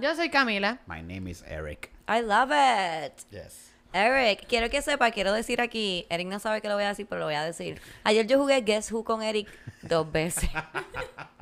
[0.00, 0.78] Yo soy Camila.
[0.86, 1.90] My name is Eric.
[2.08, 3.12] I love it.
[3.30, 3.70] Yes.
[3.92, 7.06] Eric, quiero que sepa, quiero decir aquí, Eric no sabe que lo voy a decir,
[7.08, 7.80] pero lo voy a decir.
[8.02, 9.48] Ayer yo jugué Guess Who con Eric
[9.82, 10.50] dos veces.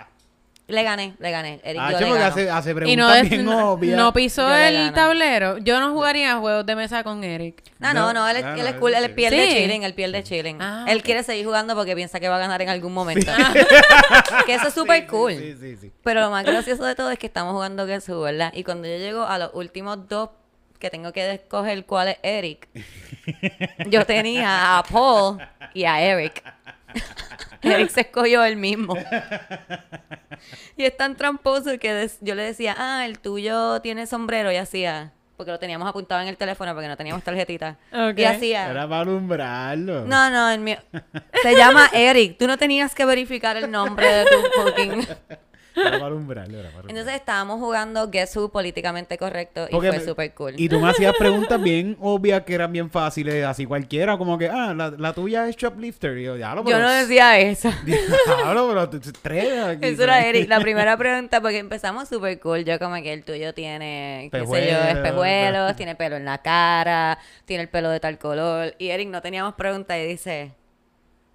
[0.69, 1.61] le gané, le gané.
[1.65, 3.97] Eric Ah, yo che, le porque hace, hace Y preguntas no, des- bien no, obvias.
[3.97, 4.93] no pisó Yo le el gano.
[4.95, 5.59] tablero.
[5.59, 7.63] Yo no jugaría juegos de mesa con Eric.
[7.81, 9.13] Ah, no, no, él, es- No, él no, es cool, él sí.
[9.13, 9.57] pierde Sí.
[9.57, 10.63] chilling, él pierde chilling.
[10.63, 11.05] Ah, él ok.
[11.05, 13.27] quiere seguir jugando porque piensa que va a ganar en algún momento.
[14.47, 15.33] que eso es súper cool.
[15.37, 15.93] Sí, sí, sí.
[16.03, 18.53] Pero lo más gracioso de todo es que estamos jugando Guess Who, ¿verdad?
[18.55, 20.31] Y cuando yo llego a los últimos dos
[20.79, 22.69] que tengo que escoger cuál es Eric,
[23.91, 25.39] yo tenía a Paul
[25.75, 26.43] y a Eric.
[27.63, 28.95] Eric se escogió él mismo.
[30.77, 35.13] Y es tan tramposo que yo le decía, ah, el tuyo tiene sombrero y hacía,
[35.37, 37.77] porque lo teníamos apuntado en el teléfono porque no teníamos tarjetita.
[37.93, 38.19] Ok.
[38.19, 40.05] Y hacía, Era para alumbrarlo.
[40.05, 40.79] no, no, el mío.
[41.43, 42.39] Se llama Eric.
[42.39, 45.07] Tú no tenías que verificar el nombre de tu fucking.
[45.75, 50.55] Entonces estábamos jugando Guess Who políticamente correcto y Porque fue me- súper cool.
[50.57, 54.49] Y tú me hacías preguntas bien obvias que eran bien fáciles, así cualquiera, como que,
[54.49, 56.17] ah, la, la tuya es shoplifter.
[56.19, 56.81] Y yo, diablo, Yo pero...
[56.81, 57.71] no decía eso.
[57.85, 59.87] Diablo, pero tú- tú- tres aquí.
[59.93, 60.49] Eso era Eric.
[60.49, 62.65] La primera pregunta, porque empezamos súper cool.
[62.65, 64.89] Yo como que el tuyo tiene, qué sé yo, Espejuelos.
[64.97, 68.75] espejuelos, tiene pelo en la cara, tiene el pelo de tal color.
[68.79, 70.53] Y Eric no teníamos pregunta y dice,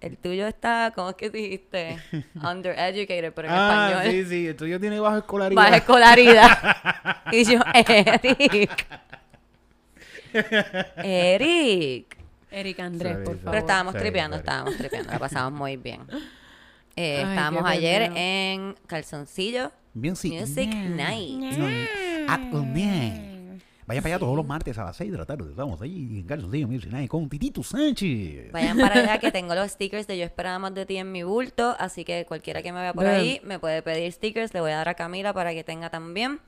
[0.02, 1.98] el tuyo está, ¿cómo es que dijiste?
[2.36, 4.12] Undereducated, pero en Ah, español.
[4.26, 5.62] sí, sí, el tuyo tiene baja escolaridad.
[5.62, 6.78] Baja escolaridad.
[7.32, 8.88] y yo, Eric.
[11.04, 12.18] Eric.
[12.50, 13.52] Eric Andrés, Sorry, por favor.
[13.52, 14.46] Pero estábamos Sorry, tripeando, sorry.
[14.48, 16.02] estábamos tripeando, la pasamos muy bien.
[17.00, 21.54] Eh, Ay, estábamos ayer en Calzoncillo Music, Music Night.
[22.28, 23.37] Apple Man.
[23.88, 25.50] Vaya para allá todos los martes a las 6 de la tarde.
[25.50, 28.52] Estamos ahí en Calzoncillo Music Night con Titito Sánchez.
[28.52, 31.24] Vayan para allá que tengo los stickers de Yo esperaba más de ti en mi
[31.24, 33.16] bulto, así que cualquiera que me vea por Bien.
[33.16, 36.42] ahí me puede pedir stickers, le voy a dar a Camila para que tenga también.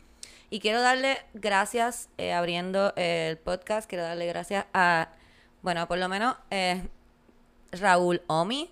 [0.49, 5.09] Y quiero darle gracias, eh, abriendo el podcast, quiero darle gracias a,
[5.61, 6.83] bueno, por lo menos eh,
[7.71, 8.69] Raúl Omi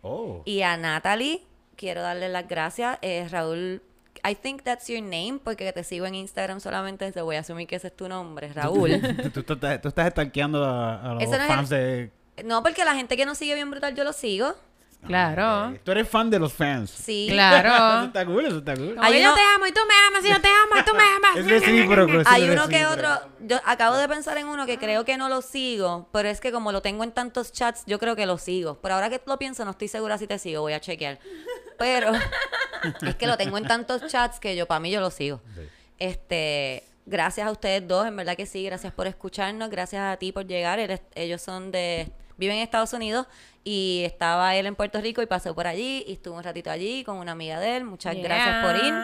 [0.00, 0.42] Oh.
[0.46, 1.42] y a Natalie.
[1.76, 2.98] Quiero darle las gracias.
[3.02, 3.82] Eh, Raúl,
[4.24, 7.66] I think that's your name, porque te sigo en Instagram solamente, te voy a asumir
[7.66, 9.00] que ese es tu nombre, Raúl.
[9.22, 12.10] tú, tú- tú estás- tú estás stalkeando a, a los Eso no es fans de...
[12.44, 14.54] no, porque la gente que nos sigue bien brutal, yo lo sigo.
[15.06, 15.78] Claro.
[15.84, 16.90] Tú eres fan de los fans.
[16.90, 17.26] Sí.
[17.28, 18.06] Eso Claro.
[18.06, 18.96] está cool, eso está cool.
[19.00, 20.92] Hay yo uno- te amo y tú me amas y yo te amo y tú
[20.96, 21.36] me amas.
[21.36, 22.20] Es recíproco.
[22.20, 23.08] eso Hay uno que otro,
[23.40, 26.50] yo acabo de pensar en uno que creo que no lo sigo, pero es que
[26.50, 28.80] como lo tengo en tantos chats, yo creo que lo sigo.
[28.82, 31.20] Pero ahora que lo pienso, no estoy segura si te sigo, voy a chequear.
[31.78, 32.12] Pero
[33.02, 35.40] es que lo tengo en tantos chats que yo, para mí, yo lo sigo.
[35.98, 40.32] Este, gracias a ustedes dos, en verdad que sí, gracias por escucharnos, gracias a ti
[40.32, 40.78] por llegar.
[40.78, 43.26] Eres- ellos son de, viven en Estados Unidos
[43.64, 47.04] y estaba él en Puerto Rico y pasó por allí y estuvo un ratito allí
[47.04, 47.84] con una amiga de él.
[47.84, 48.94] Muchas gracias por ir.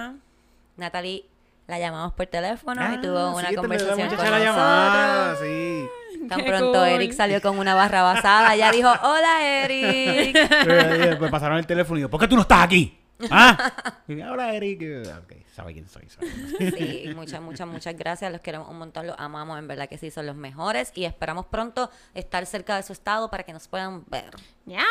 [0.76, 1.24] Natalie
[1.66, 5.48] la llamamos por teléfono Ah, y tuvo una sí, conversación con la llamada, nosotros.
[5.48, 5.88] sí.
[6.28, 6.88] Tan Qué pronto cool.
[6.88, 10.34] Eric salió con una barra basada, ella dijo, hola Eric.
[11.08, 12.98] Después pasaron el teléfono y yo, ¿por qué tú no estás aquí?
[13.30, 13.72] ¿Ah?
[14.08, 14.82] Y Hola, Eric.
[15.22, 16.08] Ok, sabe quién soy.
[16.08, 16.78] sabe quién soy.
[16.78, 18.30] Sí, muchas, muchas, muchas gracias.
[18.32, 20.92] Los queremos un montón, los amamos, en verdad que sí, son los mejores.
[20.94, 24.30] Y esperamos pronto estar cerca de su estado para que nos puedan ver.
[24.66, 24.84] Ya.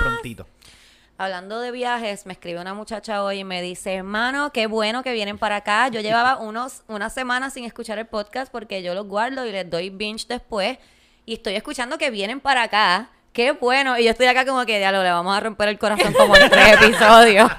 [0.00, 0.46] Prontito.
[1.18, 5.12] Hablando de viajes, me escribe una muchacha hoy y me dice, hermano, qué bueno que
[5.12, 5.88] vienen para acá.
[5.88, 9.68] Yo llevaba unos, unas semanas sin escuchar el podcast porque yo los guardo y les
[9.68, 10.78] doy binge después.
[11.24, 13.10] Y estoy escuchando que vienen para acá.
[13.32, 13.98] Qué bueno.
[13.98, 16.34] Y yo estoy acá como que, ya lo le vamos a romper el corazón como
[16.36, 17.50] en tres episodios.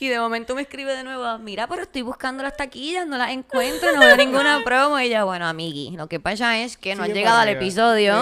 [0.00, 3.32] Y de momento me escribe de nuevo, mira, pero estoy buscando las taquillas, no las
[3.32, 4.98] encuentro, no veo ninguna promo.
[4.98, 8.14] Y yo, bueno, amigui, lo que pasa es que no has llegado al episodio.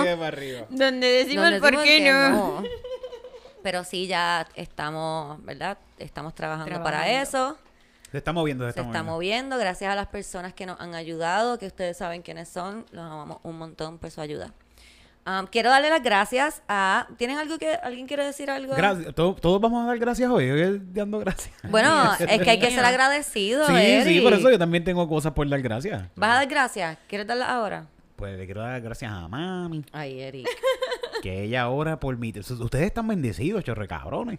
[0.71, 2.65] Donde decimos donde el por qué que no.
[3.63, 5.79] Pero sí, ya estamos, ¿verdad?
[5.99, 7.57] Estamos trabajando para eso.
[8.11, 9.13] Se está moviendo, se Se está, moviendo.
[9.13, 9.59] moviendo.
[9.59, 12.87] Gracias a las personas que nos han ayudado, que ustedes saben quiénes son.
[12.93, 14.53] Los amamos un montón por su ayuda.
[15.27, 17.07] Um, quiero darle las gracias a...
[17.19, 17.75] ¿Tienen algo que...
[17.75, 18.75] ¿Alguien quiere decir algo?
[18.75, 19.15] Gracias.
[19.15, 20.51] Todos, todos vamos a dar gracias hoy.
[20.51, 21.55] Hoy es dando gracias.
[21.65, 25.33] Bueno, es que hay que ser agradecido, Sí, sí, por eso yo también tengo cosas
[25.33, 26.05] por dar gracias.
[26.17, 26.97] ¿Vas a dar gracias?
[27.09, 27.85] ¿Quieres darlas ahora?
[28.17, 29.85] Pues le quiero dar gracias a mami.
[29.93, 30.49] Ay, Eric.
[31.23, 32.33] Que ella ora por mí.
[32.37, 34.39] Ustedes están bendecidos, chorre cabrones.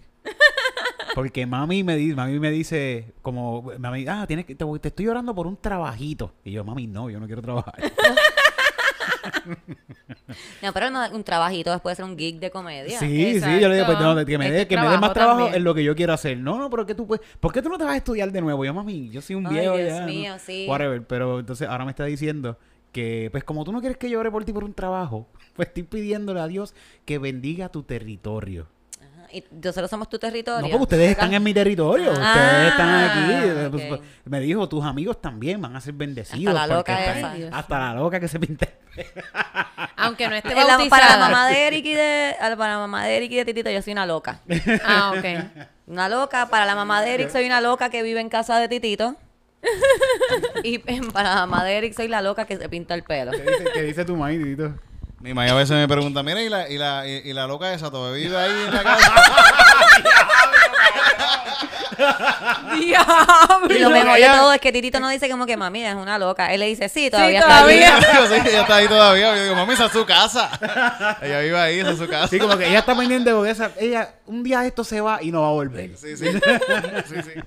[1.15, 5.07] Porque mami me dice, mami me dice, como, mami, ah, tienes que, te, te estoy
[5.07, 6.33] orando por un trabajito.
[6.43, 7.75] Y yo, mami, no, yo no quiero trabajar.
[10.61, 12.99] No, pero no, un trabajito después de ser un gig de comedia.
[12.99, 15.01] Sí, sí, yo le digo, pues no, que me dé que que me dé trabajo
[15.01, 15.55] más trabajo también.
[15.55, 16.37] en lo que yo quiero hacer.
[16.37, 18.41] No, no, pero que tú puedes, ¿por qué tú no te vas a estudiar de
[18.41, 18.63] nuevo?
[18.63, 19.99] Yo, mami, yo soy un Ay, viejo Dios ya.
[20.01, 20.07] ¿no?
[20.07, 20.67] mío, sí.
[20.69, 22.57] Whatever, pero entonces ahora me está diciendo
[22.91, 25.27] que, pues como tú no quieres que yo ore por ti por un trabajo,
[25.59, 26.73] pues estoy pidiéndole a Dios
[27.05, 28.67] que bendiga tu territorio.
[29.01, 30.61] Ajá, Y nosotros somos tu territorio.
[30.61, 32.13] No, porque ustedes están en mi territorio.
[32.15, 33.31] Ah, ustedes están aquí.
[33.33, 36.55] Eh, pues, pues, Me dijo, tus amigos también van a ser bendecidos.
[36.55, 37.33] Hasta la loca están- esa.
[37.33, 37.49] Dios.
[37.53, 38.67] Hasta la loca que se pinta.
[39.97, 40.89] Aunque no esté Eh, la- bautizada.
[40.89, 43.69] para la mamá de Eric y de para la mamá de Eric y de Titito
[43.69, 44.39] yo soy una loca.
[44.85, 45.25] Ah, ok.
[45.89, 48.67] Una loca, para la mamá de Eric soy una loca que vive en casa de
[48.69, 49.15] Titito.
[50.63, 53.31] y eh, para la mamá de Eric soy la loca que se pinta el pelo.
[53.31, 54.73] ¿Qué dice, qué dice tu maíz, Tito?
[55.19, 57.73] Mi mamá a veces me pregunta, mira, ¿y la, y la, y, y la loca
[57.73, 59.13] esa todavía vive ahí en la casa?
[62.79, 63.75] Diablo.
[63.75, 66.17] Y lo mejor de todo es que Titito no dice como que mami es una
[66.17, 66.53] loca.
[66.53, 67.97] Él le dice, sí, todavía todavía.
[67.99, 69.35] está Yo sé que ella está ahí todavía.
[69.35, 71.17] Yo digo, mami, esa es su casa.
[71.21, 72.27] ella vive ahí, esa es su casa.
[72.27, 75.31] Sí, como que ella está pendiente porque esa, ella, un día esto se va y
[75.31, 75.97] no va a volver.
[75.97, 76.25] Sí, sí.
[77.07, 77.41] sí, sí.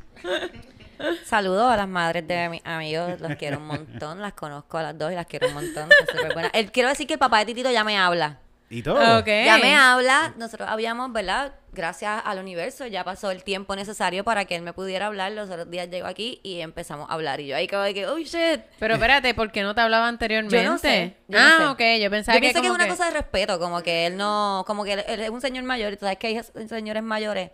[1.24, 4.98] Saludos a las madres de mis amigos, las quiero un montón, las conozco a las
[4.98, 6.52] dos y las quiero un montón, son súper buenas.
[6.54, 8.38] El, quiero decir que el papá de Titito ya me habla.
[8.70, 9.18] Y todo.
[9.18, 9.26] Ok.
[9.26, 11.52] Ya me habla, nosotros habíamos, ¿verdad?
[11.72, 15.32] Gracias al universo, ya pasó el tiempo necesario para que él me pudiera hablar.
[15.32, 17.40] Los otros días llegó aquí y empezamos a hablar.
[17.40, 18.62] Y yo ahí como de que, oh shit.
[18.78, 20.64] Pero espérate, ¿por qué no te hablaba anteriormente?
[20.64, 21.64] Yo no sé, yo no ah, sé.
[21.98, 22.02] ok.
[22.02, 24.84] Yo pensaba Yo pienso que, es una cosa de respeto, como que él no, como
[24.84, 27.50] que él, él es un señor mayor y tú sabes que hay señores mayores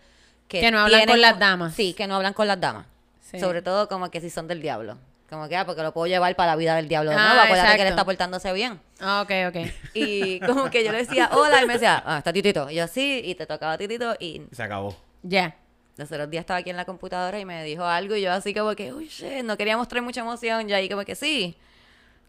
[0.48, 1.74] que, Que no hablan tienen con las damas.
[1.74, 2.86] Sí, que no hablan con las damas.
[3.30, 3.38] Sí.
[3.40, 4.96] Sobre todo como que si son del diablo.
[5.28, 7.40] Como que, ah, porque lo puedo llevar para la vida del diablo de Ah, nuevo.
[7.42, 7.94] Acuérdate que él exacto.
[8.00, 8.80] está portándose bien.
[9.00, 9.70] Ah, ok, ok.
[9.92, 12.70] Y como que yo le decía, hola, y me decía, ah, está Titito.
[12.70, 14.14] Y yo sí, y te tocaba Titito.
[14.18, 14.96] Y Se acabó.
[15.22, 15.54] Ya.
[15.98, 18.16] los otros días estaba aquí en la computadora y me dijo algo.
[18.16, 20.70] Y yo así como que, uy, shit, no quería mostrar mucha emoción.
[20.70, 21.54] Y ahí como que sí,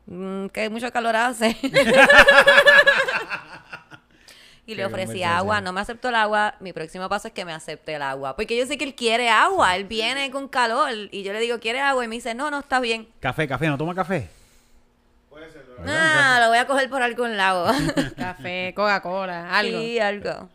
[0.07, 1.55] mm, que mucho calor hace.
[4.69, 6.53] Y le ofrecí agua, no me aceptó el agua.
[6.59, 8.35] Mi próximo paso es que me acepte el agua.
[8.35, 10.91] Porque yo sé que él quiere agua, él viene con calor.
[11.11, 12.05] Y yo le digo, ¿quiere agua?
[12.05, 13.07] Y me dice, no, no, está bien.
[13.19, 14.29] Café, café, ¿no toma café?
[15.87, 17.71] Ah, lo voy a coger por algún lado.
[18.17, 19.79] Café, Coca-Cola, algo.
[19.79, 20.49] Sí, algo.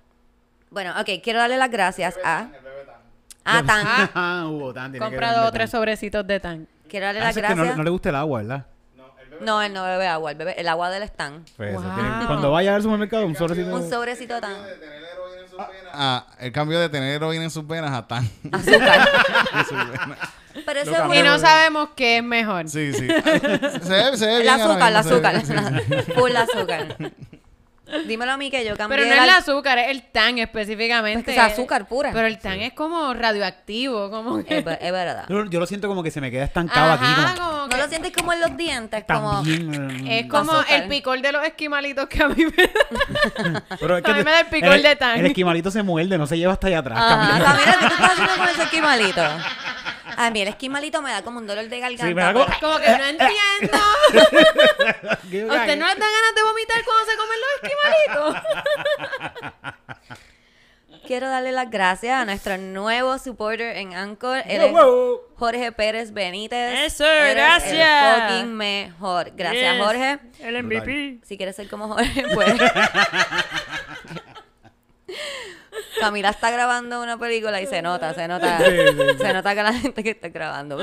[0.71, 2.49] Bueno, ok, quiero darle las gracias a...
[3.45, 3.87] Ah, Tan.
[4.15, 4.91] Ah, hubo tan.
[4.93, 5.59] tiene que Compra beber dos o tan.
[5.59, 6.69] tres sobrecitos de tan.
[6.89, 7.77] Quiero darle Ah, las es que no, gracias.
[7.77, 8.67] no le gusta el agua, ¿verdad?
[9.41, 11.47] No, él no bebe agua, él bebe el agua del stand.
[11.57, 11.95] Pues eso, Wow.
[11.95, 13.75] tiene- cuando vaya al supermercado, un sobrecito.
[13.75, 14.55] Un sobrecito tan.
[15.93, 18.29] Ah, el cambio de tener heroína en sus venas a tan.
[18.53, 19.09] Azúcar.
[19.55, 20.19] en sus venas.
[20.67, 20.99] Pero eso es.
[20.99, 21.31] Y bueno.
[21.33, 22.69] no sabemos qué es mejor.
[22.69, 23.07] Sí, sí.
[23.83, 26.05] Se ve, se ve El bien ahora azúcar, el mismo, se ve- azúcar.
[26.07, 26.13] sí.
[26.19, 26.97] Full azúcar.
[28.07, 31.31] Dímelo a mí que yo cambié Pero no es el azúcar, es el tan específicamente.
[31.33, 32.11] Es que es azúcar pura.
[32.13, 34.59] Pero el tan es como radioactivo, como que...
[34.59, 35.25] Es, ver- es verdad.
[35.29, 37.05] Yo, yo lo siento como que se me queda estancado aquí.
[37.07, 39.05] Ajá, Como, como ¿No lo sientes como en los dientes?
[39.07, 39.33] Como...
[39.43, 40.83] también, Es como azúcar.
[40.83, 43.63] el picor de los esquimalitos que a mí me da.
[43.81, 45.19] Pero es a mí me da el picor el- de tan.
[45.19, 46.99] El esquimalito se muerde, no se lleva hasta allá atrás.
[47.01, 47.55] Ah, camina.
[47.59, 49.23] mira, ¿qué tú estás haciendo con ese esquimalito?
[50.17, 52.07] A mí el esquimalito me da como un dolor de garganta.
[52.07, 53.79] Sí, me da como- pero- Como que no entiendo.
[55.31, 58.43] ¿Qué- ¿A usted no le dan ganas de vomitar cuando se comen los esquimalitos?
[61.07, 64.43] Quiero darle las gracias a nuestro nuevo supporter en Anchor.
[65.37, 66.79] Jorge Pérez Benítez.
[66.93, 68.05] Eso, Eres gracias.
[68.23, 69.31] El fucking mejor.
[69.37, 69.85] Gracias, Yes.
[69.85, 70.19] Jorge.
[70.41, 71.19] El MVP.
[71.27, 72.55] Si quieres ser como Jorge, pues.
[76.01, 78.59] Camila está grabando una película y se nota, se nota.
[78.59, 79.19] Sí, sí, sí.
[79.19, 80.77] Se nota que la gente que está grabando.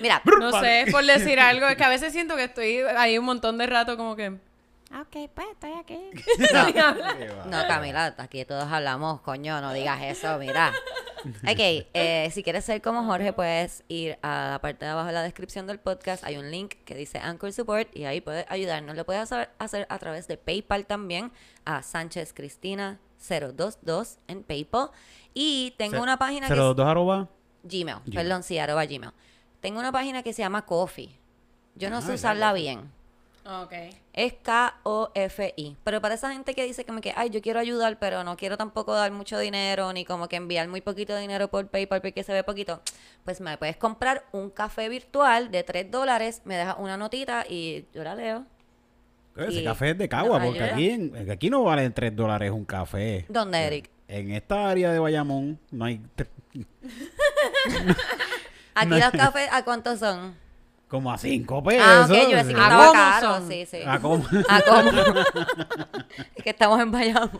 [0.00, 1.66] Mira, No sé, es por decir algo.
[1.66, 4.36] Es que a veces siento que estoy ahí un montón de rato como que...
[4.92, 5.98] Ah, Ok, pues estoy aquí.
[7.50, 10.72] No, Camila, aquí todos hablamos, coño, no digas eso, mira.
[11.42, 15.12] Ok, eh, si quieres ser como Jorge, puedes ir a la parte de abajo de
[15.12, 16.22] la descripción del podcast.
[16.24, 18.96] Hay un link que dice Anchor Support y ahí puedes ayudarnos.
[18.96, 21.32] Lo puedes hacer, hacer a través de PayPal también
[21.64, 24.90] a Sánchez Cristina 022 en PayPal.
[25.34, 27.28] Y tengo una página que 02 arroba.
[27.64, 28.14] es Gmail, Gmail.
[28.14, 29.12] perdón, sí, arroba Gmail.
[29.60, 31.10] Tengo una página que se llama Coffee.
[31.74, 32.90] Yo no Ah, sé usarla bien.
[33.44, 33.72] Ok.
[34.12, 35.76] Es K-O-F-I.
[35.84, 38.56] Pero para esa gente que dice como que, ay, yo quiero ayudar, pero no quiero
[38.56, 42.32] tampoco dar mucho dinero, ni como que enviar muy poquito dinero por PayPal porque se
[42.32, 42.80] ve poquito,
[43.24, 47.86] pues me puedes comprar un café virtual de 3 dólares, me dejas una notita y
[47.92, 48.44] yo la leo.
[49.36, 50.74] Ese Y café es de Cagua, porque ayuda.
[50.74, 53.26] aquí, en- aquí no valen 3 dólares un café.
[53.28, 53.90] ¿Dónde, Eric?
[54.08, 56.28] En esta área de Bayamón no hay tre-
[58.74, 60.34] Aquí los cafés, ¿a cuántos son?
[60.88, 61.84] como a 5 pesos.
[61.84, 63.48] ah, ok, yo decía que ¿A estaba cómo caro, son?
[63.48, 63.78] sí, sí.
[63.84, 64.24] ¿A cómo?
[64.48, 64.90] ¿A cómo?
[66.36, 67.30] es que estamos en Bayamón.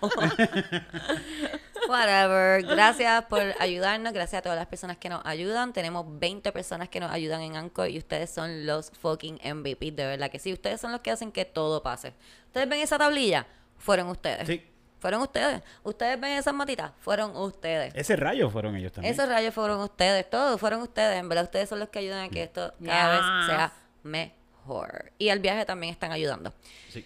[1.88, 2.62] Whatever.
[2.62, 4.12] Gracias por ayudarnos.
[4.12, 5.72] Gracias a todas las personas que nos ayudan.
[5.72, 9.92] Tenemos 20 personas que nos ayudan en Anchor y ustedes son los fucking MVP.
[9.92, 10.52] De verdad que sí.
[10.52, 12.14] Ustedes son los que hacen que todo pase.
[12.46, 13.46] ¿Ustedes ven esa tablilla?
[13.78, 14.46] Fueron ustedes.
[14.46, 14.62] Sí.
[14.98, 15.62] Fueron ustedes.
[15.82, 16.92] ¿Ustedes ven esas matitas?
[16.98, 17.94] Fueron ustedes.
[17.94, 19.12] Ese rayo fueron ellos también.
[19.12, 21.18] Esos rayos fueron ustedes, todos fueron ustedes.
[21.20, 25.12] En verdad, ustedes son los que ayudan a que esto cada vez sea mejor.
[25.18, 26.52] Y al viaje también están ayudando.
[26.88, 27.04] Sí.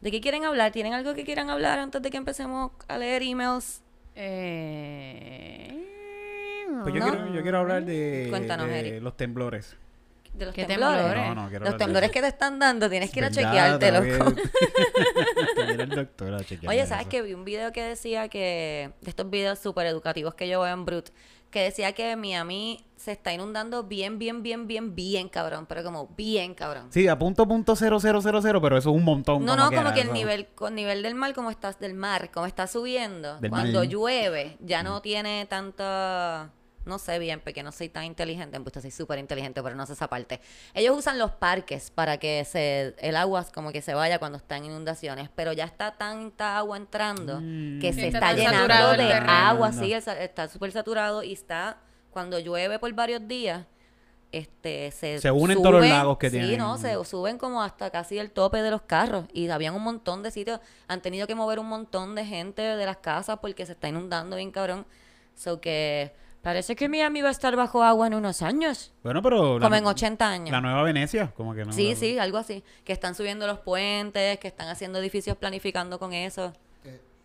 [0.00, 0.72] ¿De qué quieren hablar?
[0.72, 3.82] ¿Tienen algo que quieran hablar antes de que empecemos a leer emails?
[4.14, 5.72] Eh,
[6.82, 7.10] Pues yo, ¿No?
[7.10, 9.02] quiero, yo quiero hablar de, Cuéntanos, de Eric.
[9.02, 9.76] los temblores.
[10.34, 10.98] ¿De los ¿Qué temblores?
[11.02, 11.28] temblores?
[11.28, 13.30] No, no, quiero Los de temblores que te están dando, tienes que ir a
[16.34, 17.10] a chequearme Oye, ¿sabes eso.
[17.10, 20.74] que Vi un video que decía que, de estos videos súper educativos que yo veo
[20.74, 21.08] en Brut,
[21.50, 26.08] que decía que Miami se está inundando bien, bien, bien, bien, bien, cabrón, pero como
[26.16, 26.88] bien, cabrón.
[26.90, 29.44] Sí, a punto punto cero cero cero cero, pero eso es un montón.
[29.44, 32.46] No, no, como que el nivel, con nivel del mar, como estás, del mar, como
[32.46, 33.88] está subiendo, Del cuando mar.
[33.88, 36.50] llueve, ya no tiene tanta,
[36.86, 39.92] no sé bien, porque no soy tan inteligente, pues soy súper inteligente, pero no sé
[39.92, 40.40] esa parte.
[40.72, 44.64] Ellos usan los parques para que se, el agua como que se vaya cuando están
[44.64, 47.80] inundaciones, pero ya está tanta agua entrando Mm.
[47.80, 49.78] que Sí, se está llenando de agua, No.
[49.82, 51.78] sí, está súper saturado y está,
[52.10, 53.66] cuando llueve por varios días,
[54.32, 56.58] este, se, Se unen todos los lagos que sí, tienen.
[56.58, 60.22] no, se suben como hasta casi el tope de los carros y habían un montón
[60.22, 63.72] de sitios, han tenido que mover un montón de gente de las casas porque se
[63.72, 64.84] está inundando bien cabrón.
[65.34, 66.12] So que
[66.46, 69.54] parece que Miami va a estar bajo agua en unos años, Bueno, pero.
[69.58, 70.50] como la, en 80 años.
[70.52, 71.72] La nueva Venecia, como que no.
[71.72, 75.98] sí, la- sí, algo así, que están subiendo los puentes, que están haciendo edificios planificando
[75.98, 76.52] con eso.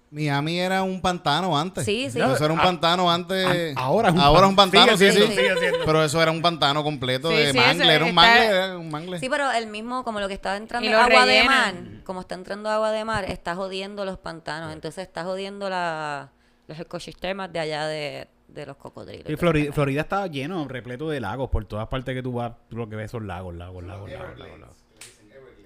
[0.09, 1.85] Miami era un pantano antes.
[1.85, 2.19] Sí, sí.
[2.19, 3.77] Eso era un pantano antes.
[3.77, 5.41] a- ahora es un Ahora es un pan- pantano, sigue sí, siendo, sí.
[5.59, 5.71] sigue.
[5.85, 7.93] Pero eso era un pantano completo Sí, de sí, mangle.
[7.93, 9.19] Era un está- mangle, era un mangle.
[9.19, 12.69] Sí, pero el mismo, como lo que está entrando agua de mar, como está entrando
[12.69, 14.73] agua de mar, está jodiendo los pantanos.
[14.73, 16.31] Entonces está jodiendo la,
[16.67, 19.27] los ecosistemas de allá de, de los cocodrilos.
[19.27, 21.49] Sí, Florida, Florida está lleno, repleto de lagos.
[21.49, 24.39] Por todas partes que tú vas, tú lo que ves son lagos, lagos, lagos, lagos,
[24.39, 24.77] lagos, lagos.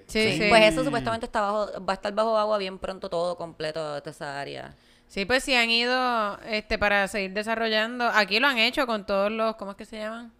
[0.07, 0.45] Sí, sí.
[0.49, 4.01] Pues eso supuestamente está bajo, va a estar bajo agua bien pronto todo completo de
[4.01, 4.75] toda esa área.
[5.07, 8.07] Sí, pues sí han ido este para seguir desarrollando.
[8.13, 10.31] Aquí lo han hecho con todos los, ¿cómo es que se llaman?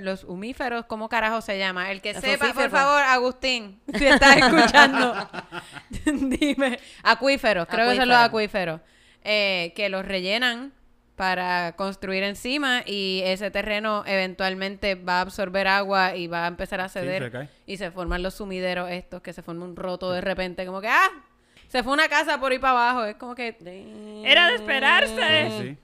[0.00, 1.90] Los humíferos, ¿cómo carajo se llama?
[1.90, 5.14] El que sepa, por favor, Agustín, si estás escuchando,
[6.06, 6.78] dime.
[7.02, 8.80] Acuíferos, creo que son los Acuíferos.
[9.24, 10.72] Eh, que los rellenan
[11.16, 16.80] para construir encima y ese terreno eventualmente va a absorber agua y va a empezar
[16.80, 20.20] a ceder se y se forman los sumideros estos que se forma un roto de
[20.20, 21.10] repente como que ¡ah!
[21.74, 23.04] Se fue una casa por ahí para abajo.
[23.04, 23.56] Es como que
[24.24, 25.50] era de esperarse.
[25.50, 25.76] Sí, sí.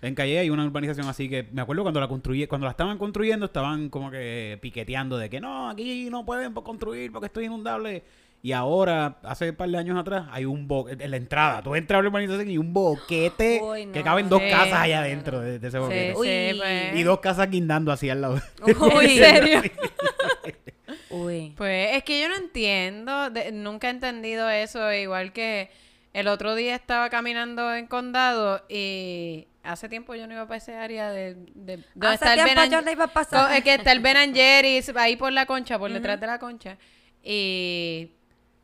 [0.00, 2.96] En Calle hay una urbanización así que me acuerdo cuando la construye, cuando la estaban
[2.96, 7.46] construyendo estaban como que piqueteando de que no, aquí no pueden construir porque esto es
[7.46, 8.02] inundable.
[8.44, 11.62] Y ahora, hace un par de años atrás, hay un bo en la entrada.
[11.62, 14.04] Tú entras a la urbanización y un boquete Uy, que no.
[14.04, 14.50] caben dos Sí.
[14.50, 16.12] casas allá adentro de, de ese boquete.
[16.12, 16.58] sí, Uy.
[16.58, 16.96] pues.
[16.96, 18.42] Y dos casas guindando así al lado.
[18.62, 19.06] Uy.
[19.06, 19.62] ¿En serio?
[21.10, 21.54] Uy.
[21.56, 25.70] Pues es que yo no entiendo, de- nunca he entendido eso, igual que
[26.12, 30.74] el otro día estaba caminando en Condado y hace tiempo yo no iba para ese
[30.76, 31.34] área de...
[31.54, 33.48] de donde Hace está el tiempo Ben yo no iba a pasar.
[33.48, 36.26] co- eh, que está el Ben and Jerry's ahí por la concha, por detrás de
[36.26, 36.76] la concha.
[37.22, 38.10] Y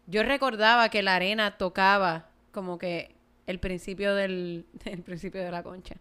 [0.06, 3.14] yo recordaba que la arena tocaba como que
[3.46, 5.96] el principio del el principio de la concha.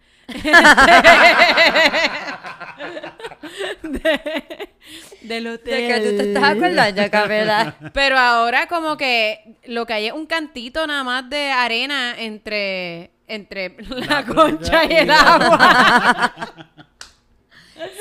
[3.83, 4.69] De-
[5.21, 5.73] del hotel.
[5.73, 7.75] ¿De que tú te estás acordando, Camila?
[7.93, 13.11] Pero ahora como que lo que hay es un cantito nada más de arena entre,
[13.27, 16.33] entre la, concha y el agua.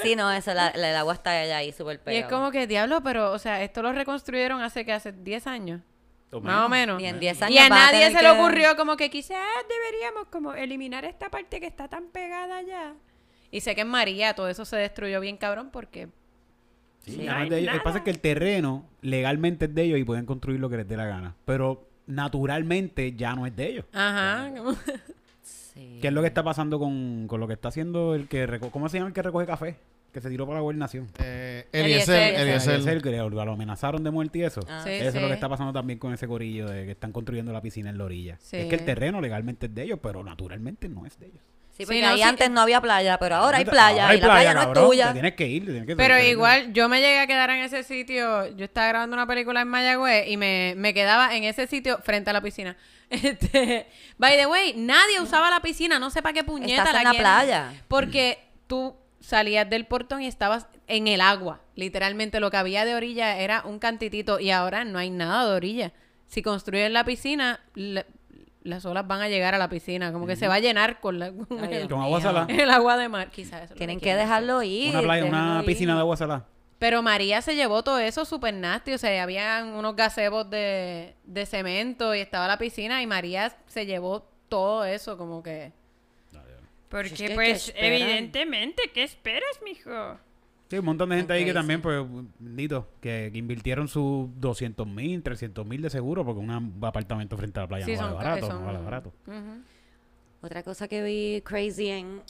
[0.03, 2.25] Sí, no, eso, la, la- el agua está allá ahí súper y pegado.
[2.27, 5.81] es como que, diablo, pero, o sea, esto lo reconstruyeron hace que hace 10 años.
[6.31, 6.99] O Más o menos.
[7.01, 10.27] Ni en 10 años Y a nadie se que- le ocurrió como que quizás deberíamos
[10.29, 12.93] como eliminar esta parte que está tan pegada allá.
[13.51, 16.09] Y sé que en María todo eso se destruyó bien cabrón porque...
[17.01, 17.23] Sí, Sí.
[17.25, 17.73] ya no No es de ellos.
[17.73, 20.69] Lo que pasa es que el terreno legalmente es de ellos y pueden construir lo
[20.69, 21.35] que les dé la gana.
[21.47, 23.85] Pero naturalmente ya no es de ellos.
[23.95, 24.51] Ajá.
[24.55, 24.77] como-
[25.79, 25.99] Sí.
[26.03, 28.71] ¿Qué es lo que está pasando con, con lo que está haciendo el que reco-
[28.73, 29.77] ¿Cómo se llama el que recoge café?
[30.13, 31.07] Que se tiró para la gobernación.
[31.21, 32.15] Eh, Eliezer.
[32.17, 32.75] Eliezer, Eliezer.
[32.75, 34.61] Eliezer, que lo, amenazaron de muerte y eso.
[34.69, 34.81] Ah.
[34.83, 37.53] Sí, eso es lo que está pasando también con ese corillo de que están construyendo
[37.53, 38.37] la piscina en la orilla.
[38.41, 38.57] Sí.
[38.57, 41.43] Es que el terreno legalmente es de ellos, pero naturalmente no es de ellos.
[41.71, 42.23] Sí, Sí, porque no, ahí sí.
[42.23, 44.03] antes no había playa, pero ahora hay playa.
[44.03, 45.07] Ahora hay y la playa no es tuya.
[45.09, 47.59] Te tienes que ir, te tienes que Pero igual, yo me llegué a quedar en
[47.63, 48.49] ese sitio.
[48.57, 52.31] Yo estaba grabando una película en Mayagüez y me, me quedaba en ese sitio frente
[52.31, 52.77] a la piscina.
[53.23, 53.87] Este,
[54.19, 55.99] by the way, nadie usaba la piscina.
[55.99, 57.73] No sé para qué puñeta Estás en la playa.
[57.89, 61.61] Porque tú salías del portón y estabas en el agua.
[61.75, 65.57] Literalmente lo que había de orilla era un cantitito y ahora no hay nada de
[65.57, 65.93] orilla.
[66.27, 68.05] Si construyen la piscina, la-
[68.63, 70.13] las olas van a llegar a la piscina.
[70.13, 72.47] Como que se va a llenar con, la, con Ay, el, Con agua salada.
[72.51, 73.31] el agua de mar.
[73.31, 74.91] Quizás Tienen que dejarlo ir.
[74.91, 75.97] Una, playa, una piscina ir.
[75.97, 76.47] de agua salada.
[76.79, 78.93] Pero María se llevó todo eso súper nasty.
[78.93, 83.85] O sea, habían unos gazebos de, de cemento y estaba la piscina y María se
[83.87, 85.73] llevó todo eso como que...
[86.89, 87.93] Pues es Porque que, pues ¿qué esperan?
[87.93, 90.19] evidentemente, ¿qué esperas, mijo?
[90.71, 92.03] Sí, un montón de gente ahí que también, pues,
[92.39, 97.59] bendito, que, que invirtieron sus 200 mil, 300 mil de seguro, porque un apartamento frente
[97.59, 99.13] a la playa Sí, no vale son- barato, son- no vale barato.
[100.41, 102.23] Otra cosa que vi crazy en,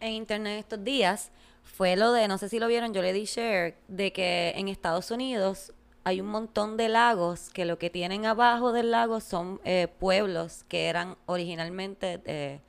[0.00, 1.30] en internet estos días
[1.62, 4.68] fue lo de, no sé si lo vieron, yo le di share, de que en
[4.68, 5.72] Estados Unidos
[6.04, 10.64] hay un montón de lagos que lo que tienen abajo del lago son eh, pueblos
[10.68, 12.60] que eran originalmente de,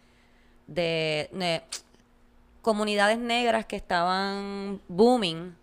[0.67, 1.63] de- de
[2.61, 5.55] comunidades negras que estaban booming.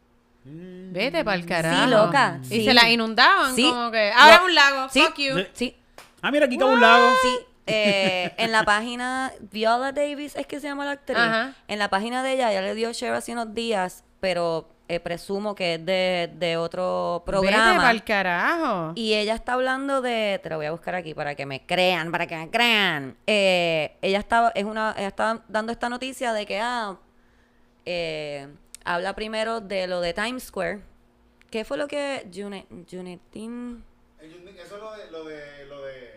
[0.44, 1.84] Vete para el carajo.
[1.84, 2.40] Sí, loca.
[2.44, 2.64] Y sí.
[2.64, 3.68] se la inundaban Sí.
[3.70, 5.00] como que, ahora Lo- un lago, sí.
[5.02, 5.36] fuck you.
[5.38, 5.46] Sí.
[5.54, 5.76] Sí,
[6.22, 7.06] Ah, mira, aquí cabe un lago.
[7.22, 7.28] Sí,
[7.70, 11.18] eh, en la página, Viola Davis es que se llama la actriz.
[11.18, 11.54] Ajá.
[11.68, 15.54] En la página de ella, ya le dio share hace unos días, pero eh, presumo
[15.54, 17.90] que es de, de otro Vete programa.
[17.92, 18.92] el carajo.
[18.96, 22.10] Y ella está hablando de, te lo voy a buscar aquí para que me crean,
[22.10, 23.16] para que me crean.
[23.26, 26.96] Eh, ella estaba, es una, ella está dando esta noticia de que ah,
[27.86, 28.48] eh,
[28.84, 30.80] habla primero de lo de Times Square.
[31.50, 33.84] ¿Qué fue lo que June, Junetin?
[34.20, 35.10] Eso es lo de...
[35.10, 36.09] Lo de, lo de...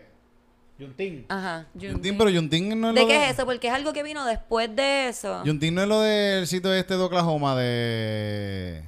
[0.78, 1.24] Yuntín.
[1.28, 1.66] Ajá.
[1.74, 3.24] Yuntín, pero Yuntín no es ¿De lo qué de...
[3.26, 3.44] es eso?
[3.46, 5.42] Porque es algo que vino después de eso.
[5.44, 8.82] Yuntín no es lo del sitio este de Oklahoma de...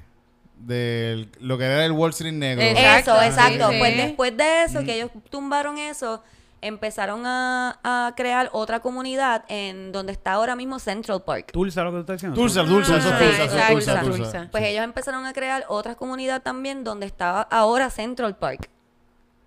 [0.58, 2.64] De lo que era el Wall Street negro.
[2.64, 3.70] Exacto, Eso, exacto.
[3.70, 3.76] sí.
[3.78, 4.84] Pues después de eso, Mm.
[4.84, 6.24] que ellos tumbaron eso,
[6.60, 11.52] empezaron a, a crear otra comunidad en donde está ahora mismo Central Park.
[11.52, 12.34] Tulsa, lo que tú estás diciendo.
[12.40, 14.16] Tulsa, Tulsa, eso es Ah, Tulsa, eso es exacto, Tulsa, Tulsa.
[14.22, 14.48] Tulsa.
[14.50, 18.68] Pues ellos empezaron a crear otra comunidad también donde estaba ahora Central Park.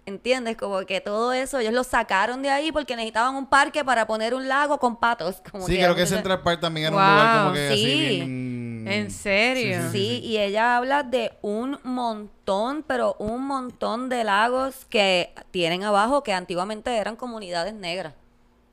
[0.05, 0.57] ¿Entiendes?
[0.57, 4.33] Como que todo eso, ellos lo sacaron de ahí porque necesitaban un parque para poner
[4.33, 5.41] un lago con patos.
[5.51, 7.73] Como Sí, que creo que Central Park también era Wow, un lugar como que sí.
[7.73, 8.87] así bien...
[8.87, 9.91] ¿En serio?
[9.91, 16.23] Sí, y ella habla de un montón, pero un montón de lagos que tienen abajo
[16.23, 18.13] que antiguamente eran comunidades negras.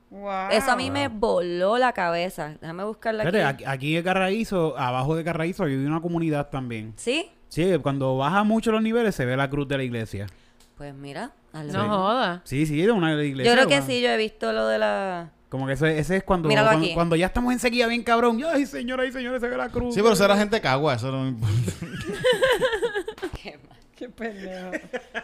[0.09, 0.49] Wow.
[0.51, 2.55] Eso a mí me voló la cabeza.
[2.61, 3.31] Déjame buscarla aquí.
[3.31, 6.93] Fíjate, aquí, aquí en Carraízo, abajo de Carraízo, hay una comunidad también.
[6.95, 7.29] ¿Sí?
[7.49, 10.25] Sí, cuando baja mucho los niveles se ve la cruz de la iglesia.
[10.77, 11.31] Pues mira.
[11.53, 12.41] No joda.
[12.43, 13.51] Sí, sí, de una iglesia.
[13.51, 15.31] Yo creo que una- sí, yo he visto lo de la...
[15.49, 16.93] Como que ese, ese es cuando, Míralo cuando, aquí.
[16.93, 18.39] cuando ya estamos en sequía bien cabrón.
[18.45, 19.95] Ay, señora, ay, señores, se ve la cruz.
[19.95, 21.71] Sí, pero eso era gente cagua, eso no me importa.
[23.95, 24.71] Qué pendejo.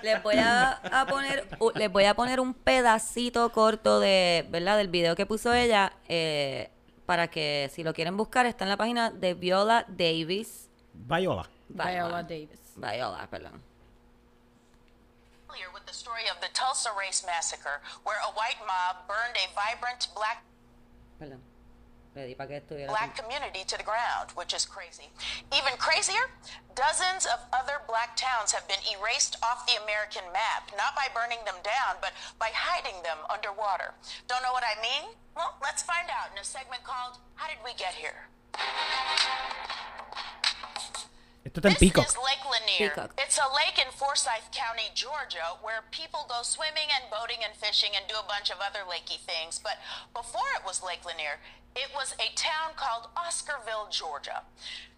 [0.02, 4.78] Les voy a, a poner u- les voy a poner un pedacito corto de, ¿verdad?
[4.78, 6.72] Del video que puso ella eh,
[7.06, 10.70] para que si lo quieren buscar está en la página de Viola Davis.
[10.94, 11.48] Viola.
[11.70, 12.50] Viola Davis.
[12.78, 13.62] Viola, perdón.
[15.94, 20.42] The story of the Tulsa Race Massacre, where a white mob burned a vibrant black
[21.22, 21.38] Perdón.
[22.16, 25.14] Le di para que estuviera black community to the ground, which is crazy.
[25.54, 26.34] Even crazier,
[26.74, 31.46] dozens of other black towns have been erased off the American map, not by burning
[31.46, 33.94] them down, but by hiding them underwater.
[34.26, 35.14] Don't know what I mean?
[35.38, 38.34] Well, let's find out in a segment called How Did We Get Here?
[41.54, 42.02] Esto está en This pico.
[42.02, 42.90] is Lake Lanier.
[42.90, 43.14] Peacock.
[43.22, 47.92] It's a lake in Forsyth County, Georgia, where people go swimming and boating and fishing
[47.94, 49.62] and do a bunch of other lakey things.
[49.62, 49.78] But
[50.18, 51.38] before it was Lake Lanier,
[51.76, 54.42] it was a town called Oscarville, Georgia.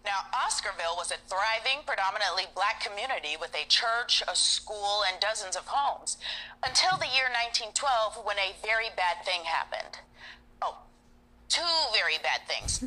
[0.02, 5.56] Now, Oscarville was a thriving, predominantly black community with a church, a school, and dozens
[5.56, 6.16] of homes
[6.64, 10.00] until the year 1912 when a very bad thing happened.
[10.64, 10.88] Oh,
[11.52, 12.80] two very bad things.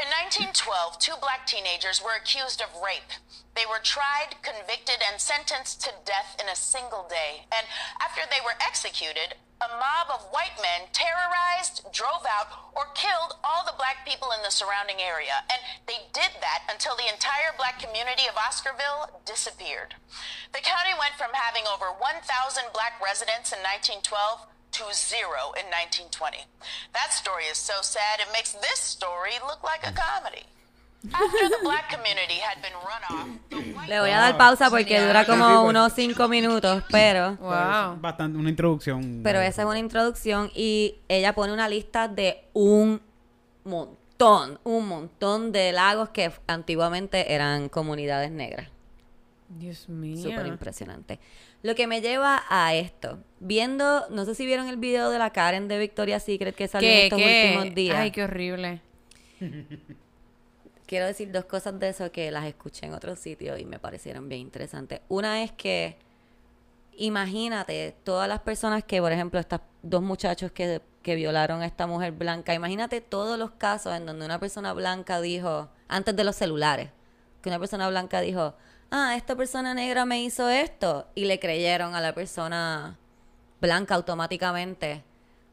[0.00, 3.16] In 1912, two black teenagers were accused of rape.
[3.54, 7.46] They were tried, convicted, and sentenced to death in a single day.
[7.52, 7.66] And
[8.00, 13.62] after they were executed, a mob of white men terrorized, drove out, or killed all
[13.62, 15.46] the black people in the surrounding area.
[15.46, 19.94] And they did that until the entire black community of Oscarville disappeared.
[20.50, 22.26] The county went from having over 1,000
[22.74, 26.48] black residents in 1912 to zero in 1920.
[26.92, 30.46] That story is so sad, it makes this story look like a comedy.
[31.12, 34.70] After the black community had been run off, the white Le voy a dar pausa
[34.70, 37.36] porque dura como unos cinco minutos, pero...
[37.36, 38.00] Wow.
[38.00, 39.20] Bastante, una introducción.
[39.24, 43.02] Pero esa es una introducción y ella pone una lista de un
[43.64, 48.68] montón, un montón de lagos que antiguamente eran comunidades negras.
[49.48, 50.22] Dios mío.
[50.22, 51.18] Súper impresionante.
[51.62, 55.30] Lo que me lleva a esto, viendo, no sé si vieron el video de la
[55.30, 57.04] Karen de Victoria's Secret que salió en ¿Qué?
[57.04, 57.54] estos ¿Qué?
[57.56, 57.96] últimos días.
[57.98, 58.80] Ay, qué horrible.
[60.86, 64.28] Quiero decir dos cosas de eso que las escuché en otros sitios y me parecieron
[64.28, 65.00] bien interesantes.
[65.08, 65.96] Una es que
[66.96, 71.86] imagínate todas las personas que, por ejemplo, estos dos muchachos que, que violaron a esta
[71.86, 76.36] mujer blanca, imagínate todos los casos en donde una persona blanca dijo, antes de los
[76.36, 76.90] celulares,
[77.40, 78.54] que una persona blanca dijo,
[78.92, 82.98] ah, esta persona negra me hizo esto, y le creyeron a la persona
[83.60, 85.02] blanca automáticamente.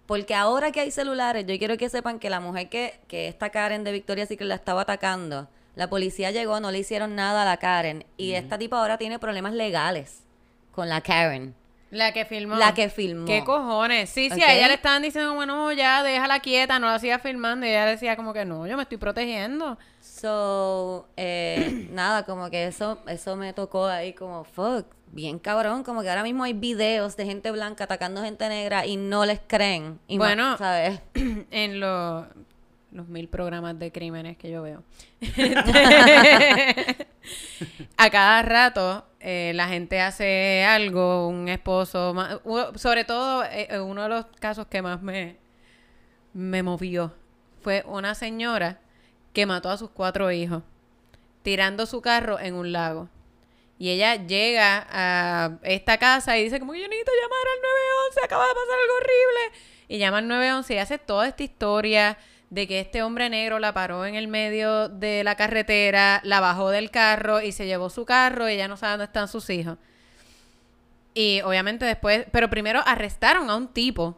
[0.06, 3.50] Porque ahora que hay celulares, yo quiero que sepan que la mujer que, que esta
[3.50, 7.46] Karen de Victoria Secret la estaba atacando, La policía llegó, no le hicieron nada a
[7.46, 8.06] la Karen.
[8.18, 10.24] Y esta tipa ahora tiene problemas legales
[10.74, 11.56] con la Karen.
[11.92, 12.56] La que filmó.
[12.56, 13.26] La que filmó.
[13.26, 14.10] ¿Qué cojones?
[14.10, 17.66] Sí, sí, a ella le estaban diciendo, bueno, ya, déjala quieta, no la siga filmando.
[17.66, 19.78] Y ella decía como que no, yo me estoy protegiendo.
[20.20, 26.02] So, eh, nada, como que eso, eso me tocó ahí como, fuck, bien cabrón, como
[26.02, 30.00] que ahora mismo hay videos de gente blanca atacando gente negra y no les creen.
[30.08, 30.58] Y Bueno.
[30.58, 31.00] ¿sabes?
[31.14, 32.26] en los,
[32.92, 34.84] los mil programas de crímenes que yo veo.
[37.98, 42.14] a cada rato eh, la gente hace algo, un esposo,
[42.76, 45.38] sobre todo eh, uno de los casos que más me,
[46.34, 47.14] me movió
[47.62, 48.82] fue una señora
[49.34, 50.64] que mató a sus cuatro hijos
[51.42, 53.10] tirando su carro en un lago.
[53.78, 58.44] Y ella llega a esta casa y dice como yo necesito llamar al 911, acaba
[58.46, 59.60] de pasar algo horrible.
[59.88, 62.18] Y llama al 911 y hace toda esta historia
[62.50, 66.72] de que este hombre negro la paró en el medio de la carretera, la bajó
[66.72, 69.78] del carro y se llevó su carro y ella no sabe dónde están sus hijos.
[71.14, 74.18] Y obviamente después, pero primero arrestaron a un tipo.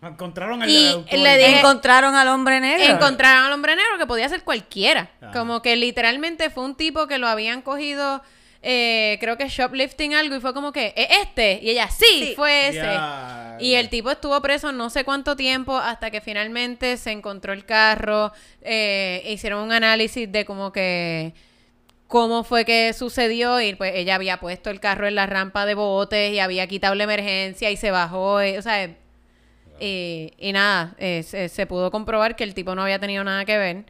[0.00, 2.84] Encontraron Y le dije- Encontraron al hombre negro.
[2.94, 5.10] Encontraron al hombre negro que podía ser cualquiera.
[5.32, 8.22] Como que literalmente fue un tipo que lo habían cogido,
[8.62, 11.58] eh, creo que shoplifting algo, y fue como que, ¿es este?
[11.62, 12.32] Y ella, sí, Sí.
[12.36, 12.86] fue ese.
[13.60, 17.64] Y el tipo estuvo preso no sé cuánto tiempo hasta que finalmente se encontró el
[17.64, 18.32] carro.
[18.62, 21.32] eh, hicieron un análisis de como que
[22.06, 25.74] cómo fue que sucedió y pues ella había puesto el carro en la rampa de
[25.74, 28.90] botes y había quitado la emergencia y se bajó, eh, o sea,
[29.80, 33.44] eh, y nada, eh, se, se pudo comprobar que el tipo no había tenido nada
[33.44, 33.84] que ver,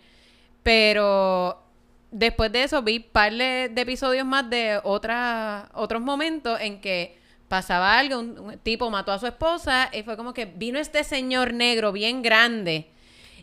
[0.63, 1.63] pero
[2.11, 7.17] después de eso vi par de, de episodios más de otras otros momentos en que
[7.49, 11.05] pasaba algo, un, un tipo mató a su esposa y fue como que vino este
[11.05, 12.89] señor negro bien grande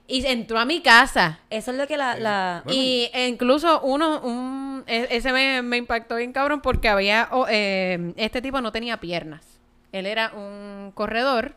[0.08, 1.39] y entró a mi casa.
[1.49, 2.15] Eso es lo que la...
[2.15, 8.13] la- y incluso uno, un, e- ese me, me impactó bien cabrón porque había, eh,
[8.17, 9.43] este tipo no tenía piernas.
[9.91, 11.55] Él era un corredor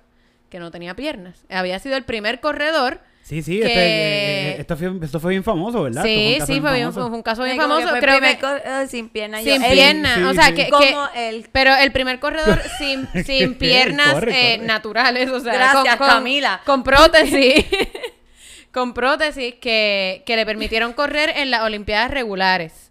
[0.51, 1.45] que no tenía piernas.
[1.51, 3.01] Había sido el primer corredor.
[3.23, 6.03] Sí, sí, que- este, eh, eh, esto, fue, esto fue bien famoso, ¿verdad?
[6.03, 7.09] Sí, sí, fue, bien- famoso.
[7.09, 7.87] fue un caso bien que famoso.
[7.89, 9.43] fue Creo que cor- eh, sin piernas.
[9.43, 10.15] sin piernas.
[10.17, 10.55] sí, o sea, sí.
[10.55, 10.83] que, Como
[11.13, 15.29] que- el- Pero el primer corredor sin, sin piernas Corre, eh, naturales.
[15.29, 16.61] O sea, Gracias, con, con- Camila.
[16.65, 17.67] Con prótesis.
[18.73, 22.91] con prótesis que, que le permitieron correr en las Olimpiadas regulares.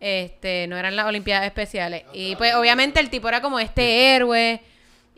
[0.00, 2.04] Este, no eran las Olimpiadas especiales.
[2.12, 4.60] Y pues obviamente el tipo era como este héroe.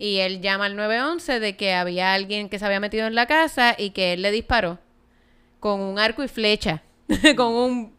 [0.02, 3.26] Y él llama al 911 de que había alguien que se había metido en la
[3.26, 4.80] casa y que él le disparó
[5.60, 6.82] con un arco y flecha.
[7.36, 7.94] con un...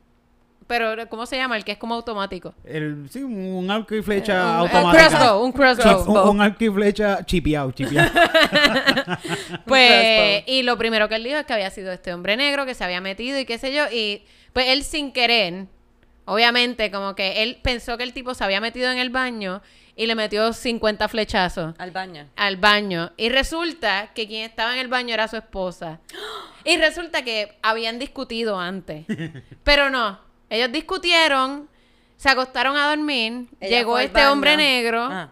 [0.67, 1.55] Pero, ¿cómo se llama?
[1.55, 2.53] El que es como automático.
[2.65, 5.07] El, sí, un arco y flecha un automática.
[5.07, 6.11] crossbow, un crossbow.
[6.11, 8.11] Un, un arco y flecha chipeado, chipeado.
[9.65, 12.73] Pues, y lo primero que él dijo es que había sido este hombre negro que
[12.73, 13.85] se había metido y qué sé yo.
[13.89, 15.67] Y pues él sin querer,
[16.25, 19.61] obviamente, como que él pensó que el tipo se había metido en el baño
[19.95, 22.27] y le metió 50 flechazos Al baño.
[22.36, 23.12] al baño.
[23.17, 25.99] Y resulta que quien estaba en el baño era su esposa.
[26.65, 29.06] Y resulta que habían discutido antes.
[29.65, 30.17] Pero no,
[30.49, 31.67] ellos discutieron,
[32.15, 35.29] se acostaron a dormir, Ella llegó este hombre negro Ah.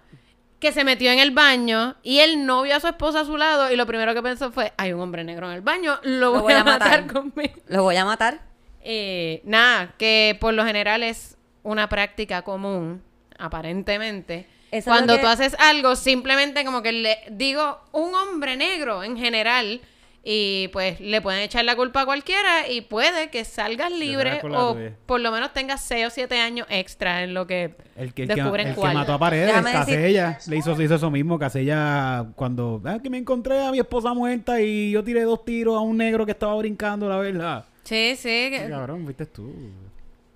[0.59, 3.37] que se metió en el baño y él no vio a su esposa a su
[3.37, 6.33] lado y lo primero que pensó fue, hay un hombre negro en el baño, lo,
[6.41, 7.53] voy, a matar, conmigo.
[7.67, 8.41] Lo voy a matar.
[8.83, 13.01] Eh, nada, que por lo general es una práctica común,
[13.41, 14.47] aparentemente.
[14.71, 19.17] Eso Cuando que- tú haces algo, simplemente como que le digo un hombre negro en
[19.17, 19.81] general
[20.23, 24.75] y pues le pueden echar la culpa a cualquiera y puede que salgas libre o
[24.75, 24.93] tuya.
[25.07, 28.27] por lo menos tengas 6 o 7 años extra en lo que El que, el
[28.29, 28.93] que, descubren el que cuál.
[28.93, 31.39] mató a Paredes, Déjame decir- Casella, le hizo, hizo eso mismo.
[31.39, 35.75] Casella, cuando ah, que me encontré a mi esposa muerta y yo tiré dos tiros
[35.75, 37.65] a un negro que estaba brincando, la verdad.
[37.83, 39.51] Sí, sí, que, Cabrón, viste tú.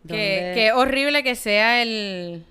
[0.08, 2.44] Que, que horrible que sea el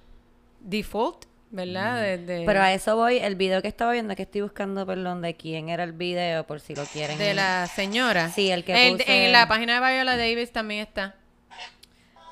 [0.64, 2.00] default, ¿verdad?
[2.02, 5.22] De, de- Pero a eso voy, el video que estaba viendo, que estoy buscando, perdón,
[5.22, 7.16] de quién era el video, por si lo quieren.
[7.18, 8.28] de la señora.
[8.30, 11.14] Sí, el que en, puse- en la página de Viola Davis también está.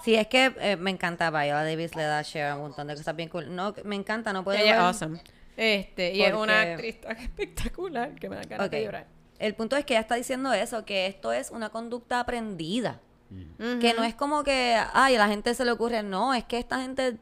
[0.04, 2.96] Sí, es que eh, me encanta Viola Davis, le da share a un montón de
[2.96, 3.54] cosas bien cool.
[3.54, 5.20] No, me encanta, no puedo Ella es awesome.
[5.56, 9.06] Este, y es una actriz tan espectacular que me da ganas de llorar.
[9.38, 13.00] El punto es que ella está diciendo eso, que esto es una conducta aprendida.
[13.80, 16.02] Que no es como que, ay, a la gente se le ocurre.
[16.02, 17.16] No, es que esta gente,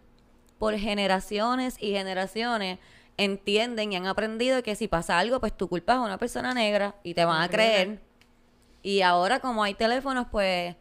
[0.61, 2.79] por generaciones y generaciones,
[3.17, 6.95] entienden y han aprendido que si pasa algo, pues tu culpa es una persona negra
[7.03, 7.99] y te van a creer.
[8.83, 10.77] Y ahora, como hay teléfonos, pues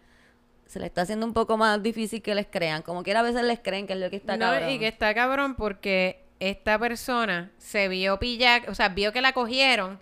[0.66, 2.82] se le está haciendo un poco más difícil que les crean.
[2.82, 4.70] Como quiera, a veces les creen que es lo que está No, cabrón.
[4.70, 9.32] y que está cabrón porque esta persona se vio pillar, o sea, vio que la
[9.32, 9.98] cogieron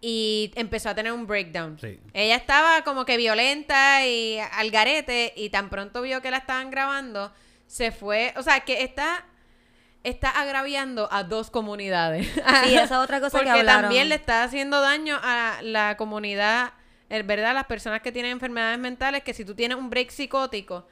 [0.00, 1.78] y empezó a tener un breakdown.
[1.80, 1.98] Sí.
[2.12, 6.70] Ella estaba como que violenta y al garete y tan pronto vio que la estaban
[6.70, 7.32] grabando,
[7.68, 9.24] se fue, o sea, que está
[10.02, 12.26] está agraviando a dos comunidades.
[12.26, 13.82] Sí, esa es otra cosa que Porque hablaron.
[13.82, 16.72] también le está haciendo daño a la comunidad,
[17.08, 20.86] es verdad, las personas que tienen enfermedades mentales, que si tú tienes un break psicótico,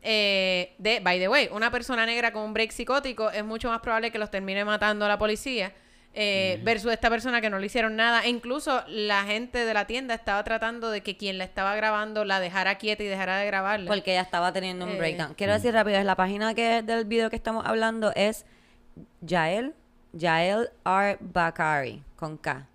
[0.00, 3.80] eh, de, by the way, una persona negra con un break psicótico es mucho más
[3.80, 5.72] probable que los termine matando a la policía.
[6.14, 8.22] Eh, versus esta persona que no le hicieron nada.
[8.24, 12.24] E incluso la gente de la tienda estaba tratando de que quien la estaba grabando
[12.24, 13.88] la dejara quieta y dejara de grabarla.
[13.90, 14.98] Porque ella estaba teniendo un Eh.
[14.98, 15.34] breakdown.
[15.34, 18.44] Quiero decir rápido, es la página que es del video que estamos hablando es
[19.22, 19.74] Yael,
[20.12, 21.16] Yael R.
[21.20, 22.66] Bakari, con K.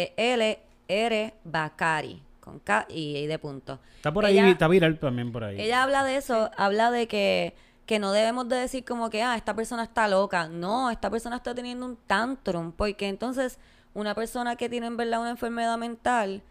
[0.00, 3.78] J-A-E-L-R Bakari, con K y, y de punto.
[3.96, 5.60] Está por ahí, Ella- está viral también por ahí.
[5.60, 7.54] Ella habla de eso, habla de que,
[7.90, 10.46] que no debemos de decir como que, ah, esta persona está loca.
[10.46, 13.58] No, esta persona está teniendo un tantrum, porque entonces
[13.94, 16.44] una persona que tiene en verdad una enfermedad mental,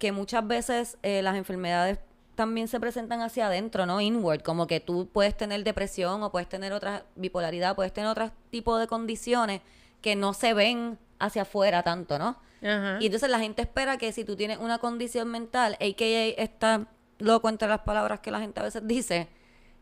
[0.00, 2.00] que muchas veces eh, las enfermedades
[2.34, 4.00] también se presentan hacia adentro, ¿no?
[4.00, 8.32] Inward, como que tú puedes tener depresión o puedes tener otra bipolaridad, puedes tener otro
[8.50, 9.60] tipo de condiciones
[10.02, 12.36] que no se ven hacia afuera tanto, ¿no?
[12.98, 16.42] Y entonces la gente espera que si tú tienes una condición mental, a.k.a.
[16.42, 19.28] está loco entre las palabras que la gente a veces dice,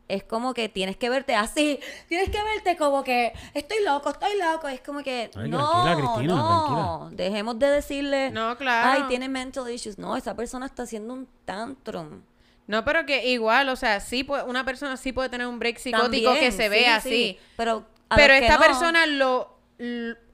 [0.09, 4.39] es como que tienes que verte así, tienes que verte como que estoy loco, estoy
[4.39, 4.67] loco.
[4.69, 8.91] Es como que Ay, no, tranquila, Cristina, no, dejemos de decirle, No, claro.
[8.91, 9.99] ay, tiene mental issues.
[9.99, 12.23] No, esa persona está haciendo un tantrum.
[12.67, 15.79] No, pero que igual, o sea, sí puede, una persona sí puede tener un break
[15.79, 17.11] psicótico También, que se ve sí, así.
[17.11, 19.59] sí, Pero, Pero esta no, persona lo,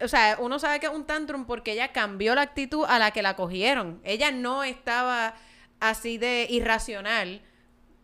[0.03, 3.11] O sea, uno sabe que es un tantrum porque ella cambió la actitud a la
[3.11, 4.01] que la cogieron.
[4.05, 5.35] Ella no estaba
[5.81, 7.43] así de irracional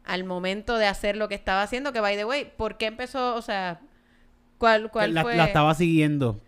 [0.04, 1.92] al momento de hacer lo que estaba haciendo.
[1.92, 3.34] Que, by the way, ¿por qué empezó?
[3.36, 3.80] O sea,
[4.58, 5.36] ¿cuál, cuál la, fue?
[5.36, 6.40] la estaba siguiendo,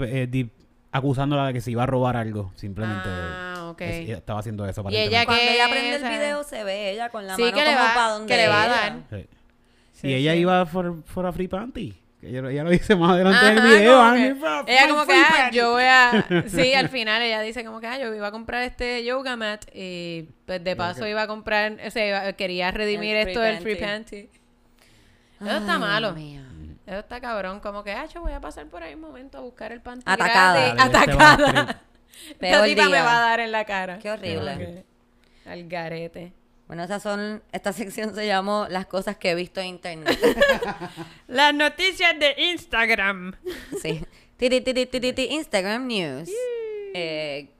[0.00, 0.50] eh, di-
[0.92, 2.52] acusándola de que se iba a robar algo.
[2.56, 3.80] Simplemente Ah, ok.
[3.82, 4.84] es- estaba haciendo eso.
[4.90, 5.24] Y ella.
[5.24, 7.84] Cuando ella prende el video se ve ella con la Sí, mano que le como
[7.86, 8.92] va- para donde que le va a dar.
[9.10, 9.26] Sí.
[9.92, 10.38] Sí, y ella sí.
[10.38, 11.94] iba for, for a free panty.
[12.20, 13.92] Que ella, ella lo dice más adelante en el Ajá, video.
[13.96, 15.56] como "I'm que- here for a ella como que, ah, panty".
[15.56, 16.26] yo voy a...
[16.48, 19.64] Sí, al final ella dice como que, ah, yo iba a comprar este yoga mat
[19.72, 23.58] y pues de paso iba a comprar, o sea, iba- quería redimir El esto del
[23.60, 24.28] free panty.
[25.40, 26.16] Eso está malo.
[26.86, 27.60] Eso está cabrón.
[27.60, 30.02] Como que, ah, yo voy a pasar por ahí un momento a buscar el panty
[30.06, 30.68] Atacada.
[30.70, 31.82] este Atacada.
[32.40, 33.98] Esta tipa me va a dar en la cara.
[34.00, 34.84] Qué horrible.
[35.46, 36.32] Al garete.
[36.68, 40.18] Bueno, esas son, esta sección se llamó Las cosas que he visto en internet.
[41.26, 43.34] Las noticias de Instagram.
[43.82, 44.04] sí.
[44.40, 46.30] Instagram News.
[46.94, 47.50] Eh,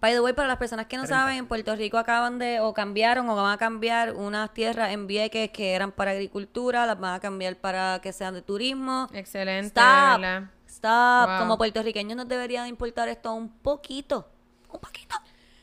[0.00, 2.74] by the way, para las personas que no saben, en Puerto Rico acaban de, o
[2.74, 7.14] cambiaron, o van a cambiar unas tierras en Vieques que eran para agricultura, las van
[7.14, 9.08] a cambiar para que sean de turismo.
[9.12, 10.48] Excelente, Stop.
[10.66, 11.28] Stop.
[11.28, 11.38] Wow.
[11.38, 14.28] Como puertorriqueños nos debería de importar esto un poquito.
[14.72, 15.14] Un poquito.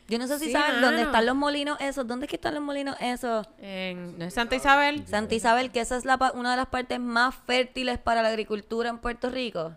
[0.07, 0.87] Yo no sé si Sí, saben mano.
[0.87, 2.05] dónde están los molinos esos.
[2.05, 3.47] ¿Dónde es que están los molinos esos?
[3.57, 5.05] En, ¿no es Santa Isabel?
[5.07, 8.29] Santa Isabel, que esa es la, pa- una de las partes más fértiles para la
[8.29, 9.73] agricultura en Puerto Rico.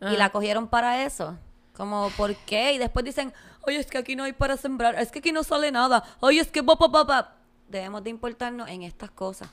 [0.00, 0.12] Ah.
[0.12, 1.38] Y la cogieron para eso.
[1.76, 2.72] Como, ¿por qué?
[2.72, 5.44] Y después dicen, oye, es que aquí no hay para sembrar, es que aquí no
[5.44, 7.36] sale nada, oye, es que pa, pa, pa, pa".
[7.68, 9.48] Debemos de importarnos en estas cosas.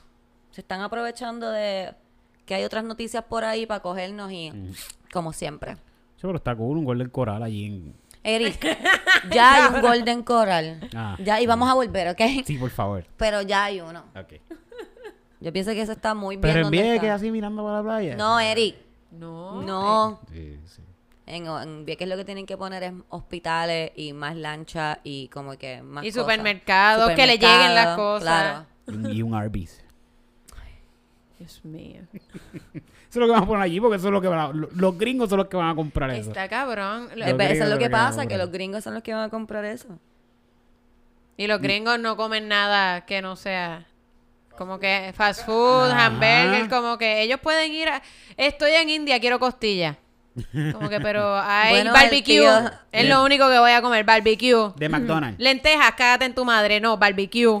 [0.50, 1.94] Se están aprovechando de
[2.44, 4.52] que hay otras noticias por ahí para cogernos y,
[5.12, 5.76] como siempre.
[6.16, 7.94] Sí, pero está cool, un golden coral allí en...
[8.24, 8.78] Eric,
[9.30, 10.88] ya hay un Golden Coral.
[10.94, 11.16] Ah.
[11.22, 12.20] Ya, y vamos a volver, ¿ok?
[12.44, 13.04] Sí, por favor.
[13.16, 14.04] Pero ya hay uno.
[14.16, 14.34] Ok.
[15.40, 16.52] Yo pienso que eso está muy bien.
[16.52, 18.16] Pero en Vieques así mirando para la playa.
[18.16, 18.76] No, Eric.
[19.12, 19.62] No.
[19.62, 20.20] No.
[20.32, 20.82] Sí, sí.
[21.26, 25.56] En, en Vieques lo que tienen que poner es hospitales y más lancha y como
[25.56, 28.64] que más Y supermercados, que le lleguen las cosas.
[28.86, 29.10] Claro.
[29.12, 29.84] Y un Arby's.
[31.38, 32.02] Dios mío.
[32.74, 34.52] Eso es lo que van a poner allí porque eso es lo que van a-
[34.52, 36.30] lo- los gringos son los que van a comprar eso.
[36.30, 37.08] Está cabrón.
[37.14, 39.64] Los Eso es lo que pasa, que los gringos son los que van a comprar
[39.64, 39.98] eso.
[41.36, 43.86] Y los gringos no comen nada que no sea
[44.56, 46.06] como que fast food, Ajá.
[46.06, 48.02] hamburger, como que ellos pueden ir a...
[48.36, 49.96] Estoy en India, quiero costilla.
[50.72, 52.22] Como que, pero hay Bueno, barbecue.
[52.40, 54.72] tío- Es lo único que voy a comer, barbecue.
[54.76, 55.38] De McDonald's.
[55.42, 56.80] Lentejas, cágate en tu madre.
[56.80, 57.60] No, barbecue.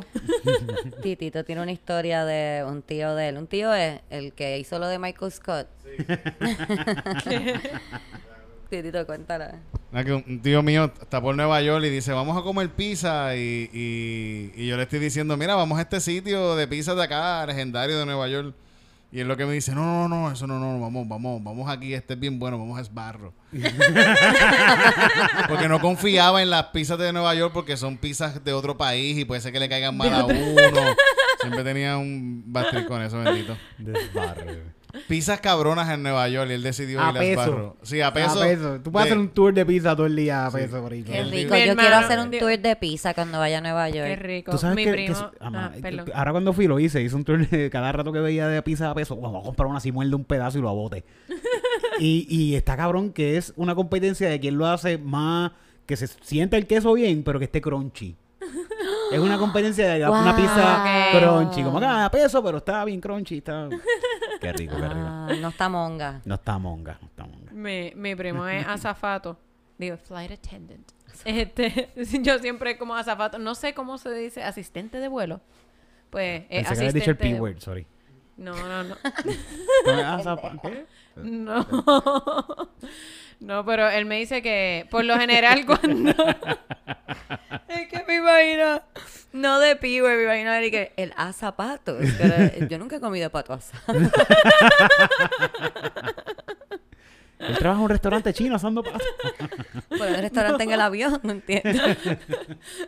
[1.02, 3.36] Titito tiene una historia de un tío de él.
[3.38, 5.66] Un tío es el que hizo lo de Michael Scott.
[8.70, 9.54] Titito, cuéntala.
[9.92, 12.68] Ah, que un un tío mío está por Nueva York y dice, vamos a comer
[12.68, 13.34] pizza.
[13.34, 17.02] Y, y, y yo le estoy diciendo, mira, vamos a este sitio de pizza de
[17.02, 18.54] acá, legendario de Nueva York.
[19.10, 21.70] Y él lo que me dice, no, no, no, eso no, no, vamos, vamos, vamos
[21.70, 23.32] aquí, este es bien bueno, vamos a Esbarro.
[25.48, 29.16] porque no confiaba en las pizzas de Nueva York porque son pizzas de otro país
[29.16, 30.94] y puede ser que le caigan mal a uno.
[31.40, 33.56] Siempre tenía un bastriz con eso, bendito.
[33.78, 34.77] Desbarre.
[35.06, 37.42] Pizzas cabronas en Nueva York y él decidió A ir a peso.
[37.42, 37.76] Sparrow.
[37.82, 38.40] Sí, a peso.
[38.40, 38.80] A peso.
[38.82, 41.02] Tú puedes de- hacer un tour de pizza todo el día a peso por ahí.
[41.02, 41.54] Qué rico.
[41.54, 44.06] Mi Yo hermano- quiero hacer un tour de pizza cuando vaya a Nueva York.
[44.08, 44.50] Qué rico.
[44.52, 45.12] Tú sabes Mi que, que primo.
[45.14, 46.10] es- ama- ah, perdón.
[46.14, 48.90] ahora cuando fui lo hice, hice un tour de cada rato que veía de pizza
[48.90, 51.04] a peso, "Bueno, vamos a comprar una así, muerde un pedazo y lo abote.
[52.00, 55.52] y, y está cabrón que es una competencia de quién lo hace más,
[55.86, 58.16] que se sienta el queso bien, pero que esté crunchy.
[59.10, 60.36] Es una competencia de una Wow.
[60.36, 63.68] pizza crunchy, como que ah, a peso, pero está bien crunchy, está...
[64.40, 65.00] Qué rico, qué rico.
[65.06, 66.20] Ah, no está monga.
[66.24, 67.52] No está monga, no está monga.
[67.52, 69.38] Mi, mi primo es azafato.
[69.78, 70.90] Digo, flight attendant.
[71.24, 71.90] Este,
[72.22, 75.40] yo siempre como azafato, no sé cómo se dice, asistente de vuelo.
[76.10, 77.86] Pues, es Pensé que habías asistente dicho el de- P-word, sorry.
[78.36, 78.96] No, no, no.
[79.86, 80.38] Ah.
[81.16, 81.66] No.
[83.40, 86.10] No, pero él me dice que por lo general cuando...
[87.68, 88.82] Es que me imagino,
[89.32, 92.04] no de pibe, me imagino a Eric, que el a zapatos.
[92.18, 93.98] pero yo nunca he comido pato asado.
[97.38, 99.06] Él trabaja en un restaurante chino asando patos.
[99.88, 101.70] Por el restaurante en el avión, no entiendo.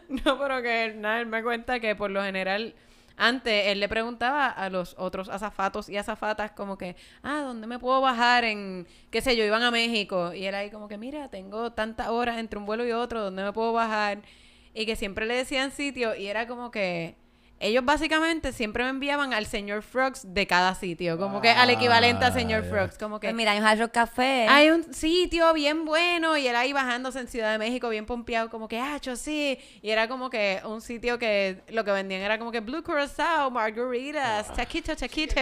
[0.09, 2.74] No, pero que él, nada, él me cuenta que por lo general,
[3.16, 7.79] antes él le preguntaba a los otros azafatos y azafatas como que, ah, ¿dónde me
[7.79, 10.35] puedo bajar en, qué sé yo, iban a México?
[10.35, 13.44] Y él ahí como que, mira, tengo tantas horas entre un vuelo y otro, ¿dónde
[13.44, 14.18] me puedo bajar?
[14.74, 17.16] Y que siempre le decían sitio y era como que...
[17.62, 22.24] Ellos básicamente siempre me enviaban al señor Frogs de cada sitio, como que al equivalente
[22.24, 22.70] a señor Ah, ya.
[22.70, 24.46] Frogs, como que Pues mira, hay un Hard Rock Café.
[24.48, 28.48] hay un sitio bien bueno y él ahí bajándose en Ciudad de México bien pompeado
[28.48, 32.22] como que ah yo sí y era como que un sitio que lo que vendían
[32.22, 35.38] era como que blue curacao margaritas taquito taquito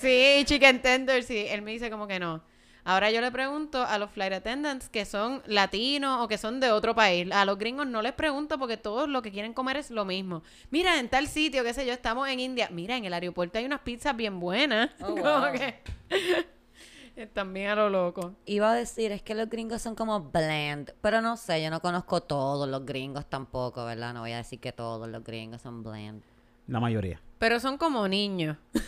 [0.00, 2.42] sí chicken tenders sí él me dice como que no
[2.88, 6.70] ahora yo le pregunto a los flight attendants que son latinos o que son de
[6.72, 9.90] otro país a los gringos no les pregunto porque todos lo que quieren comer es
[9.90, 13.12] lo mismo mira en tal sitio qué sé yo estamos en India mira en el
[13.12, 15.52] aeropuerto hay unas pizzas bien buenas Oh, como wow.
[15.52, 15.82] que
[17.16, 20.92] están bien a lo loco Iba a decir, es que los gringos son como bland,
[21.02, 24.14] pero no sé, yo no conozco todos los gringos tampoco, ¿verdad?
[24.14, 26.22] No voy a decir que todos los gringos son bland.
[26.68, 27.20] La mayoría.
[27.38, 28.56] Pero son como niños.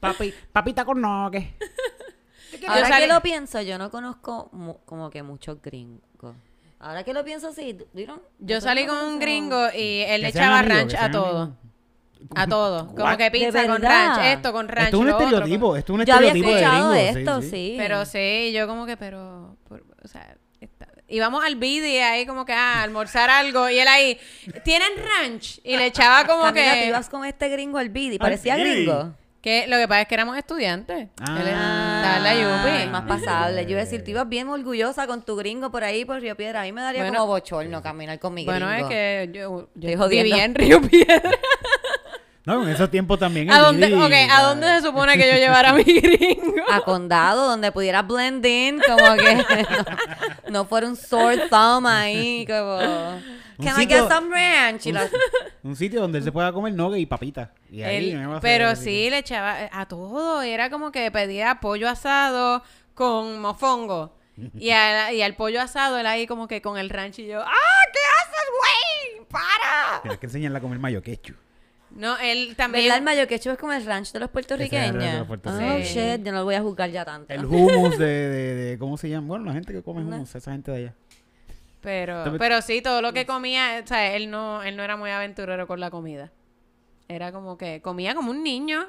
[0.00, 1.54] Papi, papita con noque.
[2.66, 6.34] Ahora que lo pienso, yo no conozco mu- como que muchos gringos.
[6.80, 7.76] Ahora que lo pienso, sí.
[7.94, 11.56] you don't- Yo salí con un gringo y él le echaba ranch a todo.
[12.34, 12.88] A todo.
[12.88, 13.16] Como What?
[13.18, 14.86] que ¿De pizza con ranch, esto con ranch.
[14.86, 17.18] Esto es un estereotipo, esto es un Yo había estereotipo de escuchado gringo.
[17.20, 17.50] esto, sí, sí.
[17.70, 17.74] sí.
[17.78, 22.44] Pero sí, yo como que, pero, por- o sea, está- íbamos al bidi ahí como
[22.44, 24.18] que a almorzar algo y él ahí,
[24.64, 25.60] ¿tienen ranch?
[25.64, 26.86] Y le echaba como Camila, tú que...
[26.88, 28.84] ibas con este gringo al bidi, Al parecía Bidi.
[28.86, 29.14] gringo.
[29.42, 30.98] Que lo que pasa es que éramos estudiantes.
[30.98, 32.88] Él estaba en la Ah, UPI.
[32.90, 33.64] más pasable.
[33.64, 36.36] Yo iba a decir, tú ibas bien orgullosa con tu gringo por ahí, por Río
[36.36, 36.60] Piedra.
[36.60, 37.20] A mí me daría Bueno.
[37.20, 38.60] como bochorno caminar con mi gringo.
[38.66, 41.30] Bueno, es que yo, yo vivía en Río Piedra.
[42.44, 43.50] No, en esos tiempos también.
[43.52, 43.86] ¿A dónde,
[44.30, 46.54] ¿a dónde se supone que yo llevara a mi gringo?
[46.70, 49.34] a condado donde pudiera blend in, como que
[50.46, 52.78] no, no fuera un sore thumb ahí, como
[53.62, 54.86] Can I get some ranch?
[54.86, 54.92] Y
[55.62, 57.52] Un sitio donde él se pueda comer nogue y papita.
[57.70, 60.42] Y ahí Él- me va a hacer pero sí le echaba a todo.
[60.42, 62.62] Era como que pedía pollo asado
[62.94, 64.16] con mofongo.
[64.58, 67.40] Y, al- y al pollo asado él ahí como que con el ranch y yo,
[67.40, 67.50] ¡ah!
[67.92, 68.48] ¿Qué haces,
[69.18, 69.26] güey?
[69.28, 70.00] ¡Para!
[70.02, 71.34] Tienes que enseñarle a comer mayo quechu.
[71.90, 72.84] No, él también...
[72.84, 72.98] ¿Verdad?
[72.98, 75.28] El mayo quechu es como el ranch de los ranch de puertorriqueños.
[75.28, 77.32] Oh, shit, yo no lo voy a juzgar ya tanto.
[77.34, 79.26] El hummus de, de, de- ¿Cómo se llama?
[79.26, 80.94] Bueno, la gente que come hummus, esa gente de allá.
[81.82, 84.96] Pero, También- pero sí, todo lo que comía, o sea, él no, él no era
[84.96, 86.30] muy aventurero con la comida.
[87.08, 88.86] Era como que comía como un niño.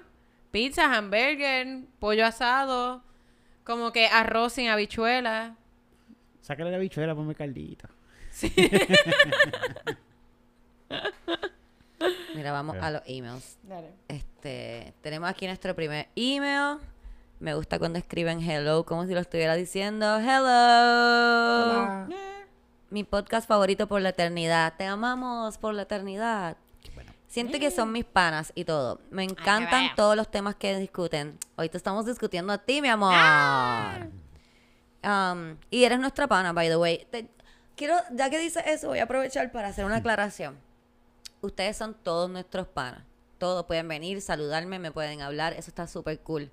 [0.52, 3.02] Pizza, hamburger, pollo asado,
[3.64, 5.56] como que arroz sin habichuela.
[6.42, 7.88] Sácale la bichuela, ponme caldito.
[12.36, 13.58] Mira, vamos a los emails.
[13.64, 13.92] Dale.
[14.08, 16.78] Este, tenemos aquí nuestro primer email.
[17.40, 20.18] Me gusta cuando escriben hello, como si lo estuviera diciendo.
[20.20, 22.08] Hello.
[22.92, 24.74] Mi podcast favorito por la eternidad.
[24.78, 26.58] Te amamos por la eternidad.
[27.30, 29.00] Siento que son mis panas y todo.
[29.10, 31.38] Me encantan todos los temas que discuten.
[31.56, 33.14] Hoy te estamos discutiendo a ti, mi amor.
[35.04, 37.08] Um, y eres nuestra pana, by the way.
[37.10, 37.30] Te-
[37.78, 40.58] quiero, ya que dices eso, voy a aprovechar para hacer una aclaración.
[41.40, 43.04] Ustedes son todos nuestros panas.
[43.38, 45.54] Todos pueden venir, saludarme, me pueden hablar.
[45.54, 46.52] Eso está súper cool.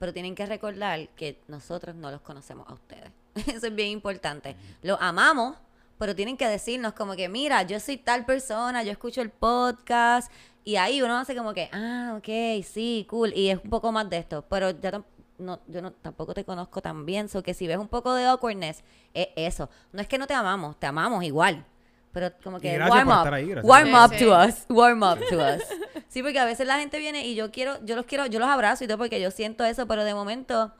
[0.00, 3.12] Pero tienen que recordar que nosotros no los conocemos a ustedes.
[3.46, 4.56] Eso es bien importante.
[4.82, 5.56] Los amamos,
[5.98, 10.30] pero tienen que decirnos como que, mira, yo soy tal persona, yo escucho el podcast.
[10.64, 13.32] Y ahí uno hace como que, ah, ok, sí, cool.
[13.34, 14.44] Y es un poco más de esto.
[14.48, 15.02] Pero ya
[15.38, 17.28] no, yo no, tampoco te conozco tan bien.
[17.28, 18.82] So que si ves un poco de awkwardness,
[19.14, 19.70] es eso.
[19.92, 21.64] No es que no te amamos, te amamos igual.
[22.12, 23.32] Pero como que warm up.
[23.32, 24.24] ahí, warm up sí.
[24.24, 24.64] to us.
[24.68, 25.62] Warm up to us.
[26.08, 28.48] Sí, porque a veces la gente viene y yo quiero, yo los quiero, yo los
[28.48, 30.72] abrazo y todo porque yo siento eso, pero de momento,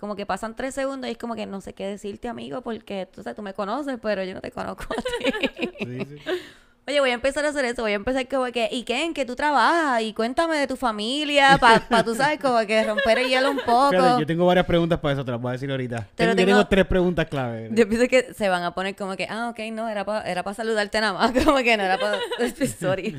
[0.00, 3.06] como que pasan tres segundos y es como que no sé qué decirte, amigo, porque
[3.06, 5.68] tú, sabes, tú me conoces, pero yo no te conozco a ti.
[5.78, 6.16] Sí, sí.
[6.88, 9.04] Oye, voy a empezar a hacer eso, voy a empezar como que, ¿y qué?
[9.04, 10.02] ¿En qué tú trabajas?
[10.02, 13.58] Y cuéntame de tu familia, para pa, tú sabes, como que romper el hielo un
[13.66, 13.90] poco.
[13.90, 16.08] Fíjate, yo tengo varias preguntas para eso, te las voy a decir ahorita.
[16.16, 17.68] Pero Tengo- yo tengo- tengo tres preguntas clave.
[17.72, 20.42] Yo pienso que se van a poner como que, ah, ok, no, era para era
[20.42, 22.18] pa saludarte nada más, como que no era para...
[22.66, 23.16] Sorry.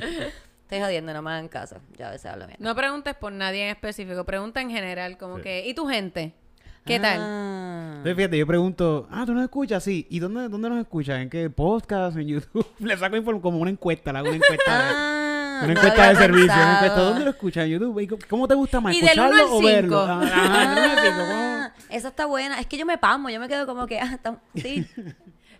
[0.64, 1.78] Estoy jodiendo, no me hagan caso.
[1.98, 2.58] Ya a veces hablo bien.
[2.60, 5.44] No preguntes por nadie en específico, pregunta en general, como Sí.
[5.44, 6.34] que, ¿y tu gente?
[6.86, 7.20] ¿Qué tal?
[7.22, 7.88] Ah.
[7.98, 9.84] Entonces, fíjate, yo pregunto, ah, ¿tú nos escuchas?
[9.84, 10.08] Sí.
[10.10, 11.20] ¿Y dónde, dónde nos escuchas?
[11.22, 12.18] ¿En qué podcast?
[12.18, 12.66] ¿En YouTube?
[12.80, 14.64] Le saco inform- como una encuesta, le hago una encuesta.
[14.68, 16.74] Ah, Una encuesta de servicio, una pensado.
[16.78, 17.02] encuesta.
[17.02, 17.66] ¿Dónde lo escuchas?
[17.66, 18.00] ¿En YouTube?
[18.00, 18.96] ¿Y cómo- ¿Cómo te gusta más?
[18.96, 20.00] Y del uno ¿Escucharlo al o verlo?
[20.08, 20.22] Ah.
[20.34, 22.60] Ah, esa está buena.
[22.60, 24.86] Es que yo me pasmo, yo me quedo como que, ah, tam- sí,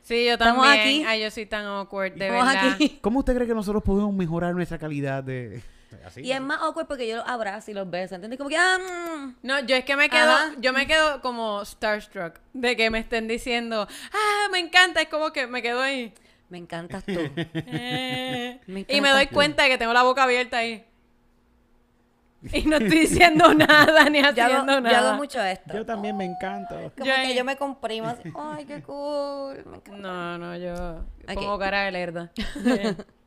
[0.02, 0.82] Sí, yo Estamos también.
[0.82, 1.04] aquí.
[1.08, 2.72] Ay, yo soy tan awkward, de estamos verdad.
[2.74, 2.98] aquí.
[3.02, 5.62] ¿Cómo usted cree que nosotros podemos mejorar nuestra calidad de...?
[6.06, 6.22] Así.
[6.22, 8.38] Y es más awkward porque yo los abrazo y los beso, ¿entiendes?
[8.38, 9.36] Como que, ah, mm.
[9.44, 10.54] No, yo es que me quedo, Ajá.
[10.58, 15.32] yo me quedo como starstruck de que me estén diciendo, ah, me encanta, es como
[15.32, 16.14] que me quedo ahí.
[16.50, 17.14] me encantas tú.
[17.54, 20.86] Eh, Me y me doy cuenta de que tengo la boca abierta ahí.
[22.54, 25.10] Y no estoy diciendo nada ni Yo haciendo hago, yo nada.
[25.10, 25.74] hago mucho esto.
[25.76, 26.76] Yo también me encanta.
[26.98, 30.02] Como Yo que yo me comprimo así, ay, qué cool, me encanta.
[30.02, 30.74] No, no, yo
[31.28, 31.34] Ok.
[31.36, 32.32] pongo cara de lerda.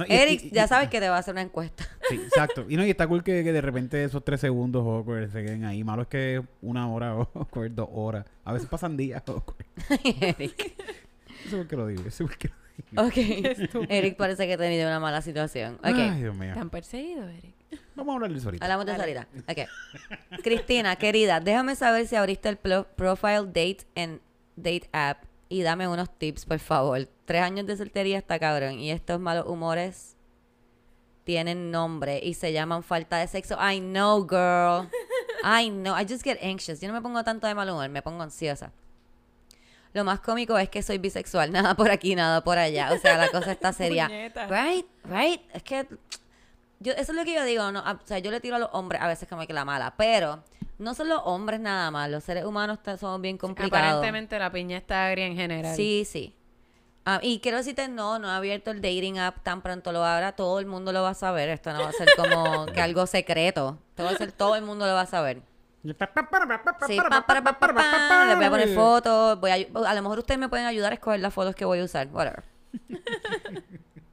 [0.00, 1.84] No, y- Eric, y- y- ya sabes que te va a hacer una encuesta.
[2.10, 2.66] Sí, exacto.
[2.68, 5.64] Y no, y está cool que, que de repente esos tres segundos awkward se queden
[5.64, 5.84] ahí.
[5.84, 8.26] Malo es que una hora awkward, dos horas.
[8.44, 9.64] A veces pasan días awkward.
[10.20, 10.74] Eric.
[11.46, 12.02] Eso es porque lo digo.
[12.04, 13.76] Eso es porque lo digo.
[13.76, 13.86] Ok.
[13.88, 15.74] Eric parece que ha tenido una mala situación.
[15.76, 15.84] Ok.
[15.94, 16.52] Ay, Dios mío.
[16.52, 17.54] ¿Te han perseguido, Eric?
[17.94, 18.64] Vamos a hablar de eso ahorita.
[18.64, 19.28] Hablamos de eso ahorita.
[19.48, 20.40] Ok.
[20.42, 24.20] Cristina, querida, déjame saber si abriste el profile date en
[24.56, 27.06] Date App y dame unos tips, por favor.
[27.26, 28.78] Tres años de soltería está cabrón.
[28.78, 30.16] Y estos malos humores
[31.24, 33.58] tienen nombre y se llaman falta de sexo.
[33.60, 34.88] I know, girl.
[35.44, 35.94] I know.
[35.98, 36.80] I just get anxious.
[36.80, 38.72] Yo no me pongo tanto de mal humor, me pongo ansiosa.
[39.92, 41.50] Lo más cómico es que soy bisexual.
[41.52, 42.92] Nada por aquí, nada por allá.
[42.92, 44.06] O sea, la cosa está seria.
[44.48, 45.42] Right, right.
[45.52, 45.88] Es que
[46.78, 47.80] yo, eso es lo que yo digo, ¿no?
[47.80, 50.44] o sea, yo le tiro a los hombres a veces como que la mala, pero
[50.80, 53.86] no son los hombres nada más, los seres humanos somos bien complicados.
[53.86, 55.76] Aparentemente la piña está agria en general.
[55.76, 56.34] Sí, sí.
[57.04, 60.32] Ah, y quiero decirte, no, no he abierto el dating app, tan pronto lo abra,
[60.32, 61.48] todo el mundo lo va a saber.
[61.48, 63.78] Esto no va a ser como que algo secreto.
[63.90, 65.42] Esto va a ser, todo el mundo lo va a saber.
[65.82, 66.46] Sí, pa, para,
[67.42, 68.24] pa, pa, pa.
[68.26, 69.40] Les voy a poner fotos.
[69.40, 69.54] Voy a,
[69.88, 72.08] a lo mejor ustedes me pueden ayudar a escoger las fotos que voy a usar.
[72.08, 72.44] Whatever.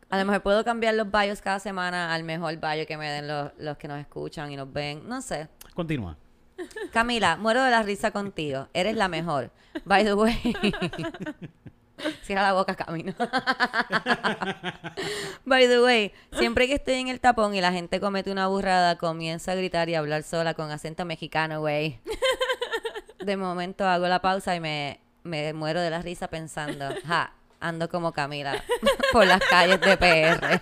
[0.10, 3.28] A lo mejor puedo cambiar los bios cada semana al mejor bio que me den
[3.28, 5.06] los, los que nos escuchan y nos ven.
[5.06, 5.50] No sé.
[5.74, 6.16] Continúa.
[6.92, 8.68] Camila, muero de la risa contigo.
[8.74, 9.52] Eres la mejor.
[9.86, 10.38] By the way.
[12.22, 13.14] Cierra la boca, Camino.
[15.46, 18.98] By the way, siempre que estoy en el tapón y la gente comete una burrada,
[18.98, 22.00] comienza a gritar y hablar sola con acento mexicano, güey.
[23.20, 27.90] De momento hago la pausa y me, me muero de la risa pensando, ja, ando
[27.90, 28.64] como Camila
[29.12, 30.62] por las calles de PR.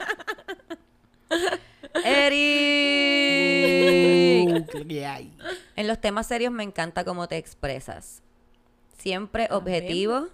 [2.03, 2.45] Eric.
[5.75, 8.21] En los temas serios me encanta cómo te expresas.
[8.97, 10.27] Siempre objetivo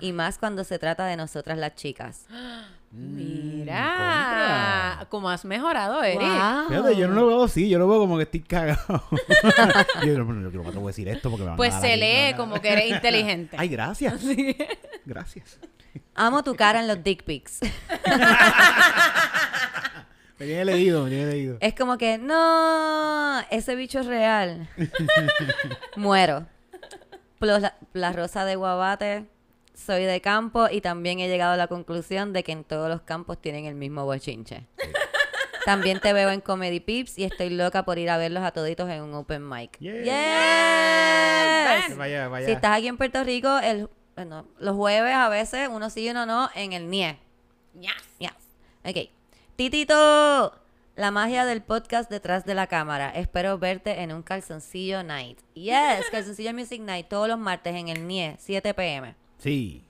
[0.00, 2.26] y más cuando se trata de nosotras las chicas.
[2.96, 4.04] Mira,
[5.08, 6.20] cómo has mejorado, Eric.
[6.20, 6.68] Wow.
[6.68, 9.02] Fíjate, yo no lo veo así, yo lo veo como que estoy cagado.
[10.06, 11.74] yo no, no, yo no te voy a decir esto porque me van a Pues
[11.74, 13.56] se lee como que eres inteligente.
[13.58, 14.20] Ay, gracias.
[15.04, 15.58] Gracias.
[16.14, 17.58] Amo tu cara en los dick pics.
[20.38, 21.58] Me tiene leído, me tiene leído.
[21.60, 24.68] Es como que, no, ese bicho es real.
[25.96, 26.46] Muero.
[27.38, 29.26] Plus, la, la rosa de Guabate,
[29.74, 33.02] soy de campo y también he llegado a la conclusión de que en todos los
[33.02, 34.66] campos tienen el mismo bochinche.
[35.64, 38.88] También te veo en Comedy Pips y estoy loca por ir a verlos a toditos
[38.90, 39.78] en un open mic.
[39.78, 40.02] Yeah.
[41.86, 41.96] Yes.
[41.96, 42.46] Vaya, vaya.
[42.46, 46.10] Si estás aquí en Puerto Rico, el, bueno, los jueves a veces, uno sí y
[46.10, 47.18] uno no, en el NIE.
[47.80, 47.92] Yes.
[48.18, 48.32] Yes.
[48.84, 49.08] Ok.
[49.56, 50.52] Titito,
[50.96, 53.10] la magia del podcast detrás de la cámara.
[53.10, 55.38] Espero verte en un calzoncillo night.
[55.54, 59.14] Yes, calzoncillo music night todos los martes en el NIE, 7 pm.
[59.38, 59.84] Sí.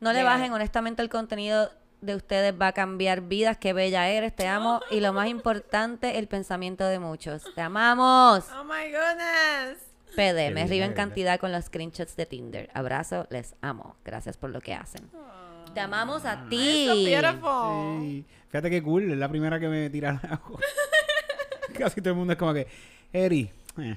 [0.00, 0.30] No le Yeah.
[0.32, 1.70] bajen, honestamente el contenido
[2.00, 3.56] de ustedes va a cambiar vidas.
[3.56, 4.80] Qué bella eres, te amo.
[4.90, 7.44] Y lo más importante, el pensamiento de muchos.
[7.54, 8.44] Te amamos.
[8.58, 9.78] Oh my goodness.
[10.16, 12.68] PD, me río en cantidad con los screenshots de Tinder.
[12.74, 13.94] Abrazo, les amo.
[14.04, 15.08] Gracias por lo que hacen.
[15.74, 16.86] Te amamos a ti.
[16.88, 18.00] So beautiful.
[18.02, 18.24] Sí.
[18.50, 20.60] Fíjate qué cool, es la primera que me tira al agua.
[21.78, 22.66] Casi todo el mundo es como que,
[23.12, 23.96] Eri, eh,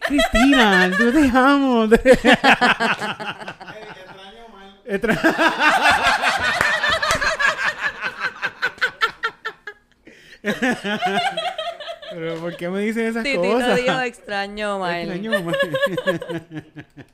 [0.00, 1.84] Cristina, yo te amo.
[4.84, 5.16] Extra-
[12.18, 13.76] Pero ¿por qué me dicen esas Titito cosas?
[13.76, 14.96] dijo extraño Omar.
[15.00, 15.54] Extraño Omar.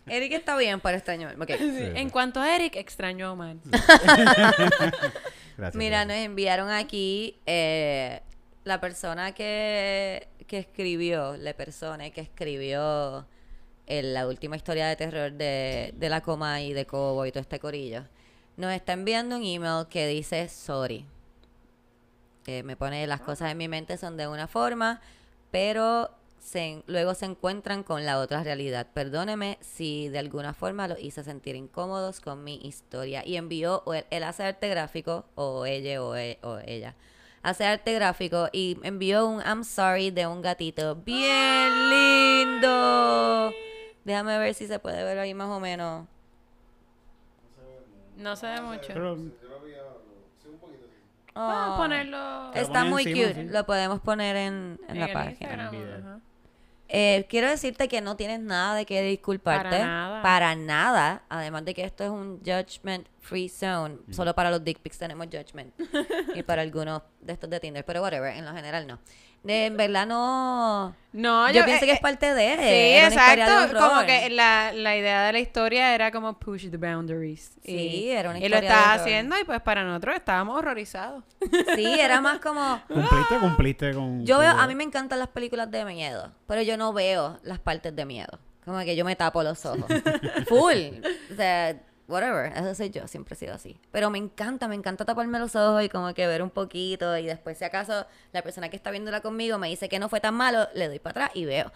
[0.06, 1.50] Eric está bien para extraño a Omar.
[1.50, 1.58] Ok.
[1.60, 3.56] En cuanto a Eric, extrañó a Omar.
[5.58, 8.20] Gracias, Mira, nos enviaron aquí eh,
[8.64, 13.26] la persona que, que escribió, la persona que escribió
[13.86, 17.40] el- la última historia de terror de, de la coma y de Cobo y todo
[17.40, 18.04] este corillo.
[18.56, 21.06] Nos está enviando un email que dice sorry.
[22.44, 25.00] Que me pone las cosas en mi mente son de una forma,
[25.50, 28.88] pero se luego se encuentran con la otra realidad.
[28.92, 33.22] Perdóneme si de alguna forma los hice sentir incómodos con mi historia.
[33.24, 36.96] Y envió, o él, él hace arte gráfico, o ella, o, e- o ella.
[37.44, 40.96] Hace arte gráfico y envió un I'm sorry de un gatito.
[40.96, 43.52] ¡Bien lindo!
[44.04, 46.06] Déjame ver si se puede ver ahí más o menos.
[48.16, 48.88] No se ve mucho.
[48.88, 49.16] Pero-
[51.34, 51.76] Vamos a Oh.
[51.78, 53.42] ponerlo Está muy encima, cute.
[53.42, 53.48] sí.
[53.50, 55.68] Lo podemos poner en, en en la página.
[55.68, 56.20] Ajá.
[56.88, 59.70] Eh, quiero decirte que no tienes nada de qué disculparte.
[59.70, 60.22] Para nada.
[60.22, 61.22] Para nada.
[61.30, 63.98] Además de que esto es un judgment free zone.
[64.10, 65.72] Solo para los dick pics tenemos judgment.
[66.34, 67.84] y para algunos de estos de Tinder.
[67.84, 68.98] Pero whatever, en lo general no.
[69.42, 70.94] De, en verdad no.
[71.12, 72.56] No, yo, yo, pienso eh, que es parte de.
[72.56, 73.88] Sí, era una historia de exacto.
[73.88, 77.52] Como que la, la idea de la historia era como push the boundaries.
[77.64, 80.58] Sí, y, era una Y lo historia de estaba haciendo y pues para nosotros estábamos
[80.58, 81.24] horrorizados.
[81.74, 82.82] Sí, era más como.
[82.86, 84.24] Cumpliste, cumpliste con...
[84.24, 87.58] Yo veo, a mí me encantan las películas de miedo, pero yo no veo las
[87.58, 88.38] partes de miedo.
[88.64, 89.86] Como que yo me tapo los ojos.
[90.46, 91.02] Full.
[91.32, 91.76] O sea,
[92.08, 92.52] whatever.
[92.56, 93.78] Eso soy yo, siempre he sido así.
[93.90, 97.26] Pero me encanta, me encanta taparme los ojos y como que ver un poquito y
[97.26, 100.34] después si acaso la persona que está viéndola conmigo me dice que no fue tan
[100.34, 101.72] malo, le doy para atrás y veo.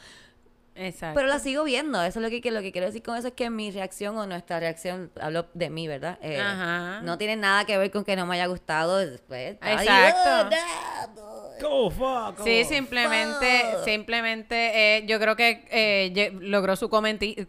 [0.79, 1.14] Exacto.
[1.14, 2.03] Pero la sigo viendo.
[2.03, 4.27] Eso es lo que, lo que quiero decir con eso es que mi reacción o
[4.27, 6.18] nuestra reacción, hablo de mí, ¿verdad?
[6.20, 7.01] Eh, Ajá.
[7.03, 8.99] No tiene nada que ver con que no me haya gustado.
[8.99, 10.55] Después, ahí, Exacto.
[10.55, 11.36] "Ah, no".
[11.61, 13.85] Go, fuck, Sí, simplemente, fuck.
[13.85, 17.47] simplemente, eh, yo creo que eh, logró su cometido,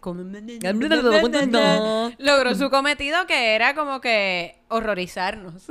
[2.17, 5.67] logró su cometido que era como que horrorizarnos.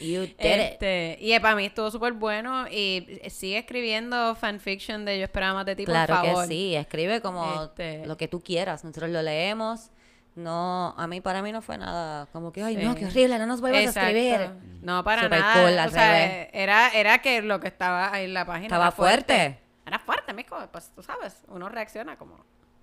[0.00, 0.34] You did it.
[0.38, 5.66] Este, y para mí estuvo súper bueno y sigue escribiendo fanfiction de Yo esperaba más
[5.66, 6.42] de ti, Claro por favor.
[6.48, 8.84] que sí, escribe como Este- lo que tú quieras.
[8.84, 9.90] Nosotros lo leemos.
[10.36, 12.84] No, a mí, para mí no fue nada como que, ay, Sí.
[12.84, 14.00] no, qué horrible, no nos vuelvas Exacto.
[14.00, 14.50] a escribir.
[14.82, 15.54] No, para Super nada.
[15.54, 16.48] cool, al o sea, revés.
[16.52, 19.34] era, era que lo que estaba ahí en la página Estaba era fuerte.
[19.34, 19.60] fuerte.
[19.86, 20.56] Era fuerte, mijo.
[20.70, 22.36] Pues tú sabes, uno reacciona como...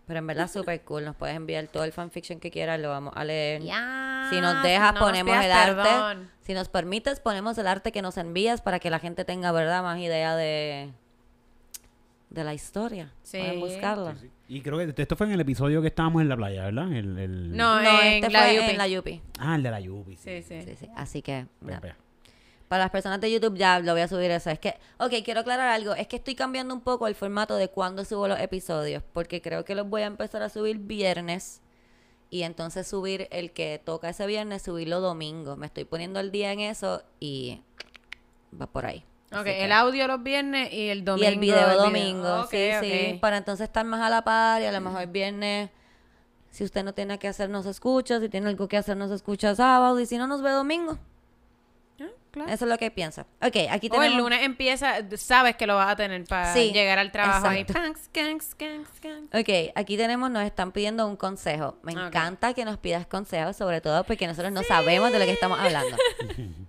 [0.08, 1.06] Pero en verdad, súper cool.
[1.06, 3.62] Nos puedes enviar todo el fanfiction que quieras, lo vamos a leer.
[3.62, 5.76] Si nos dejas, no ponemos el arte.
[5.76, 6.30] perdón.
[6.42, 9.82] Si nos permites, ponemos el arte que nos envías para que la gente tenga, ¿verdad?,
[9.84, 10.92] más idea de,
[12.32, 13.12] de la historia.
[13.22, 13.38] Sí.
[13.38, 14.16] Pueden buscarla.
[14.54, 16.92] Y creo que esto fue en el episodio que estábamos en la playa, ¿verdad?
[16.92, 18.70] El, el- No, No, en este la fue Yupi.
[18.70, 19.22] en la Yupi.
[19.40, 20.16] Ah, el de la Yubi.
[20.18, 20.62] Sí, sí.
[20.62, 20.88] Sí, sí.
[20.96, 21.82] Así que, vea.
[22.68, 24.50] Para las personas de YouTube ya lo voy a subir eso.
[24.50, 25.94] Es que, ok, quiero aclarar algo.
[25.96, 29.04] Es que estoy cambiando un poco el formato de cuándo subo los episodios.
[29.14, 31.62] Porque creo que los voy a empezar a subir viernes.
[32.30, 35.56] Y entonces subir el que toca ese viernes, subirlo domingo.
[35.56, 37.62] Me estoy poniendo el día en eso y
[38.60, 39.04] va por ahí.
[39.36, 41.30] Ok, que- el audio los viernes y el domingo.
[41.30, 42.42] y el video el domingo.
[42.42, 43.18] Ok, sí, sí.
[43.22, 45.70] Para entonces estar más a la par y a lo mejor viernes.
[46.52, 48.20] Si usted no tiene que hacer, nos escucha.
[48.20, 50.00] Si tiene algo que hacer, nos escucha sábado.
[50.00, 51.00] Y si no, nos ve domingo.
[52.00, 52.52] Ah, claro.
[52.52, 53.22] Eso es lo que piensa.
[53.42, 54.06] Ok, aquí O tenemos...
[54.06, 57.66] el lunes empieza, sabes que lo vas a tener para Sí, llegar al trabajo ahí.
[59.34, 61.78] Ok, aquí tenemos, nos están pidiendo un consejo.
[61.82, 65.32] Me encanta que nos pidas consejos, sobre todo porque nosotros no sabemos de lo que
[65.34, 65.96] estamos hablando.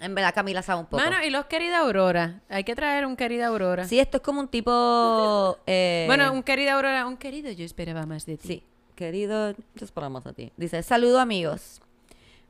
[0.00, 1.02] en verdad, Camila sabe un poco.
[1.02, 2.40] Mano, y los querida Aurora.
[2.48, 3.84] Hay que traer un querida Aurora.
[3.86, 5.58] sí, esto es como un tipo...
[5.66, 8.48] eh, Bueno, un querida Aurora, un querido, yo esperaba más de ti.
[8.48, 10.52] Sí, querido, te esperamos a ti.
[10.56, 11.80] Dice, saludo amigos.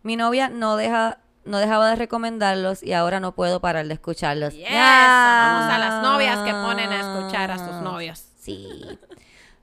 [0.02, 4.54] Mi novia no deja, no dejaba de recomendarlos y ahora no puedo parar de escucharlos.
[4.54, 5.52] Yes, Ya.
[5.58, 8.24] vamos a las novias que ponen a escuchar a sus novios.
[8.38, 8.68] Sí.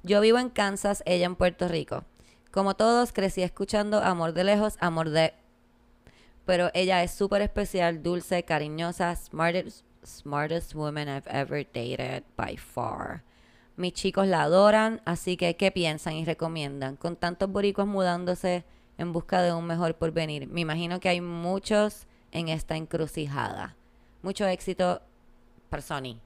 [0.04, 2.04] Yo vivo en Kansas, ella en Puerto Rico.
[2.52, 5.34] Como todos, crecí escuchando Amor de Lejos, Amor de...
[6.46, 13.24] Pero ella es súper especial, dulce, cariñosa, smartest, smartest woman I've ever dated by far.
[13.78, 16.96] Mis chicos la adoran, así que ¿qué piensan y recomiendan?
[16.96, 18.64] Con tantos boricuas mudándose
[18.98, 20.48] en busca de un mejor porvenir.
[20.48, 23.76] Me imagino que hay muchos en esta encrucijada.
[24.22, 25.02] Mucho éxito,
[25.70, 26.20] Personi.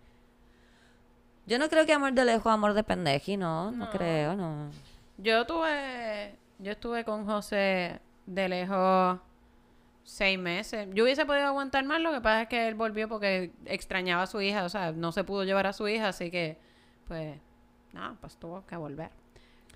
[1.48, 4.70] Yo no creo que amor de lejos, amor de pendeji, no, no, creo, no.
[5.18, 9.20] Yo tuve, yo estuve con José de lejos
[10.10, 10.88] seis meses.
[10.94, 14.28] Yo hubiese podido aguantar más, lo que pasa es que él volvió porque extrañaba a
[14.28, 16.58] su hija, o sea, no se pudo llevar a su hija, así que,
[17.08, 17.38] pues,
[17.94, 19.12] nada, pues tuvo que volver.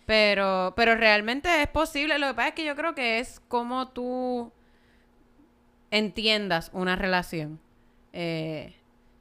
[0.06, 2.18] Pero, pero realmente es posible.
[2.18, 4.52] Lo que pasa es que yo creo que es como tú
[5.92, 7.60] entiendas una relación.
[8.12, 8.76] Eh,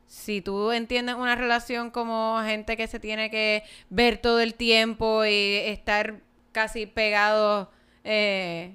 [0.06, 5.24] si tú entiendes una relación como gente que se tiene que ver todo el tiempo
[5.24, 6.20] y estar
[6.52, 7.68] casi pegados
[8.04, 8.74] eh,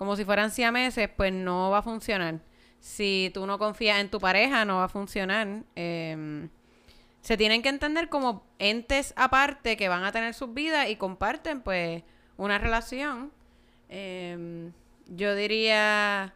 [0.00, 2.40] como si fueran siameses, pues no va a funcionar.
[2.78, 5.62] Si tú no confías en tu pareja, no va a funcionar.
[5.76, 6.48] Em,
[7.20, 11.60] se tienen que entender como entes aparte que van a tener sus vidas y comparten
[11.60, 12.02] pues
[12.38, 13.30] una relación.
[13.90, 14.72] Em,
[15.06, 16.32] yo diría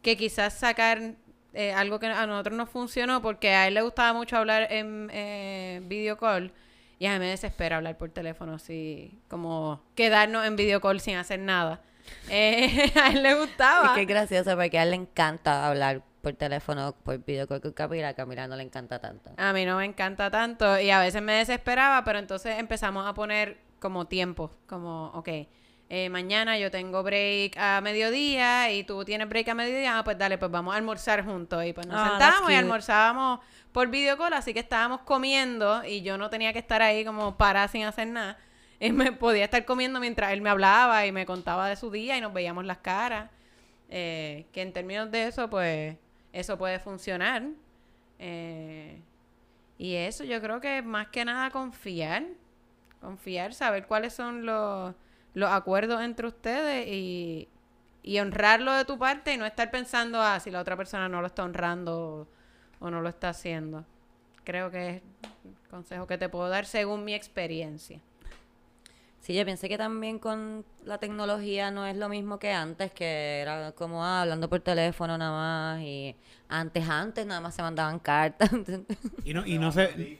[0.00, 1.16] que quizás sacar
[1.54, 5.10] eh, algo que a nosotros nos funcionó porque a él le gustaba mucho hablar en
[5.12, 6.52] eh, video call
[7.00, 11.16] y a mí me desespera hablar por teléfono así como quedarnos en video call sin
[11.16, 11.82] hacer nada.
[12.28, 13.86] Eh, a él le gustaba.
[13.86, 17.72] Es que es gracioso porque a él le encanta hablar por teléfono, por videocall con
[17.72, 18.08] Camila.
[18.08, 19.30] A Camila no le encanta tanto.
[19.36, 23.14] A mí no me encanta tanto y a veces me desesperaba, pero entonces empezamos a
[23.14, 25.28] poner como tiempo, como, ok,
[25.90, 30.18] eh, mañana yo tengo break a mediodía y tú tienes break a mediodía, ah, pues
[30.18, 31.64] dale, pues vamos a almorzar juntos.
[31.64, 33.40] Y pues nos Ah, sentábamos y almorzábamos
[33.72, 37.68] por videocall, así que estábamos comiendo y yo no tenía que estar ahí como parada
[37.68, 38.36] sin hacer nada.
[38.80, 42.16] Y me podía estar comiendo mientras él me hablaba y me contaba de su día
[42.16, 43.30] y nos veíamos las caras.
[43.90, 45.96] Eh, que en términos de eso, pues,
[46.32, 47.42] eso puede funcionar.
[48.18, 49.00] Eh,
[49.78, 52.24] y eso yo creo que más que nada confiar.
[53.00, 54.94] Confiar, saber cuáles son los,
[55.34, 57.48] los acuerdos entre ustedes y,
[58.02, 61.20] y honrarlo de tu parte y no estar pensando, ah, si la otra persona no
[61.20, 62.28] lo está honrando
[62.80, 63.84] o, o no lo está haciendo.
[64.44, 65.02] Creo que es
[65.44, 68.00] el consejo que te puedo dar según mi experiencia.
[69.28, 73.40] Sí, yo pensé que también con la tecnología no es lo mismo que antes, que
[73.42, 75.32] era como ah, hablando por teléfono nada
[75.76, 75.82] más.
[75.82, 76.16] Y
[76.48, 78.48] antes, antes nada más se mandaban cartas.
[79.26, 79.90] Y no, y no sé.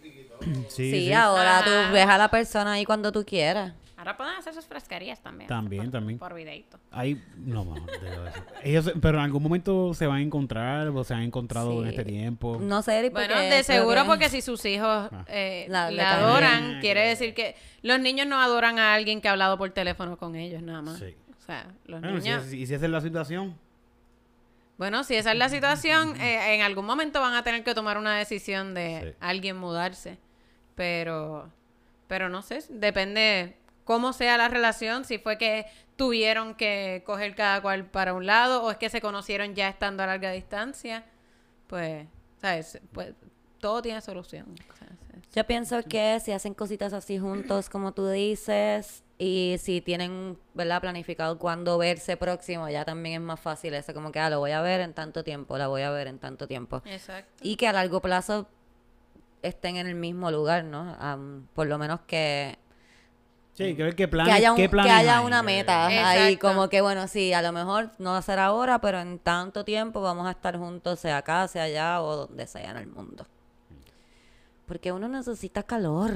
[0.68, 1.12] Sí, sí, sí.
[1.14, 1.64] ahora Ajá.
[1.88, 3.72] tú ves a la persona ahí cuando tú quieras.
[3.98, 5.48] Ahora pueden hacer sus fresquerías también.
[5.48, 6.18] También, por, también.
[6.20, 6.78] Por videito.
[6.92, 8.44] Hay, no, eso.
[8.62, 12.04] Ellos, pero en algún momento se van a encontrar o se han encontrado en este
[12.04, 12.58] tiempo.
[12.60, 15.24] No sé, Bueno, de seguro que- porque si sus hijos Ah.
[15.26, 16.80] eh, La- adoran, bien.
[16.80, 20.36] quiere decir que los niños no adoran a alguien que ha hablado por teléfono con
[20.36, 20.98] ellos nada más.
[21.00, 21.16] Sí.
[21.36, 22.52] O sea, los Bueno, si niños...
[22.52, 23.56] y si esa es la situación,
[24.76, 27.98] Bueno, si esa es la situación, eh, en algún momento van a tener que tomar
[27.98, 29.16] una decisión de Sí.
[29.18, 30.18] alguien mudarse.
[30.76, 31.50] Pero,
[32.06, 33.56] pero no sé, depende
[33.88, 35.64] cómo sea la relación, si fue que
[35.96, 40.02] tuvieron que coger cada cual para un lado o es que se conocieron ya estando
[40.02, 41.06] a larga distancia,
[41.68, 42.82] pues, ¿sabes?
[42.92, 43.14] Pues
[43.58, 44.54] todo tiene solución.
[45.34, 50.82] Yo pienso que si hacen cositas así juntos, como tú dices, y si tienen, ¿verdad?
[50.82, 54.50] Planificado cuándo verse próximo, ya también es más fácil eso, como que, ah, lo voy
[54.50, 56.82] a ver en tanto tiempo, la voy a ver en tanto tiempo.
[56.84, 57.32] Exacto.
[57.40, 58.48] Y que a largo plazo
[59.40, 60.94] estén en el mismo lugar, ¿no?
[61.00, 62.58] Am, por lo menos que,
[63.58, 65.24] sí, creo que que planes, haya, un- ¿qué que haya hay?
[65.26, 68.80] una meta ahí, como que, bueno, sí, a lo mejor no va a ser ahora,
[68.80, 72.70] pero en tanto tiempo vamos a estar juntos, sea acá, sea allá o donde sea
[72.70, 73.26] en el mundo.
[74.66, 76.12] Porque uno necesita calor.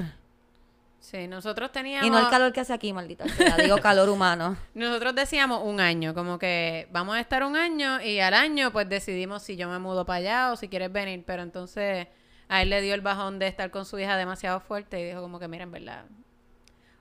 [0.99, 2.07] Sí, nosotros teníamos...
[2.07, 3.57] Y no el calor que hace aquí, maldita sea.
[3.61, 4.55] Digo calor humano.
[4.73, 8.87] Nosotros decíamos un año, como que vamos a estar un año y al año pues
[8.87, 12.07] decidimos si yo me mudo para allá o si quieres venir, pero entonces
[12.47, 15.21] a él le dio el bajón de estar con su hija demasiado fuerte y dijo
[15.21, 16.05] como que miren, verdad,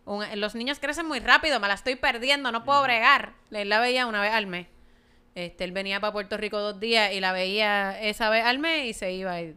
[0.05, 3.32] un- los niños crecen muy rápido, me la estoy perdiendo, no puedo bregar.
[3.50, 4.66] Él la veía una vez al mes.
[5.34, 8.84] Este, él venía para Puerto Rico dos días y la veía esa vez al mes
[8.86, 9.55] y se iba y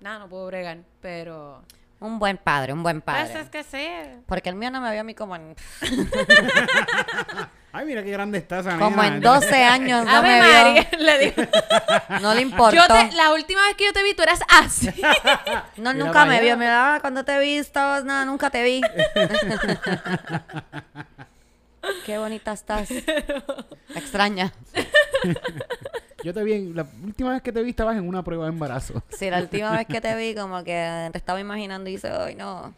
[0.00, 1.62] nada, no puedo bregar, pero
[2.00, 3.40] Un buen padre, un buen pues padre.
[3.40, 3.88] es que sí.
[4.26, 5.56] Porque el mío no me vio a mí como en,
[7.76, 9.16] Ay, mira qué grande está esa como nena.
[9.16, 10.04] en 12 años.
[10.04, 10.98] No Ave me María, vio.
[11.00, 11.42] le dijo.
[12.22, 12.76] No le importó.
[12.76, 14.90] Yo te, la última vez que yo te vi, tú eras así.
[15.76, 16.42] No, Mira nunca para me allá.
[16.44, 16.56] vio.
[16.56, 18.80] Mira, ah, cuando te vi, estabas, nada, nunca te vi.
[22.06, 22.88] Qué bonita estás.
[23.94, 24.52] Extraña.
[26.22, 28.50] Yo te vi, en- la última vez que te vi estabas en una prueba de
[28.52, 29.02] embarazo.
[29.10, 32.34] Sí, la última vez que te vi, como que te estaba imaginando y dice, ay,
[32.36, 32.72] no.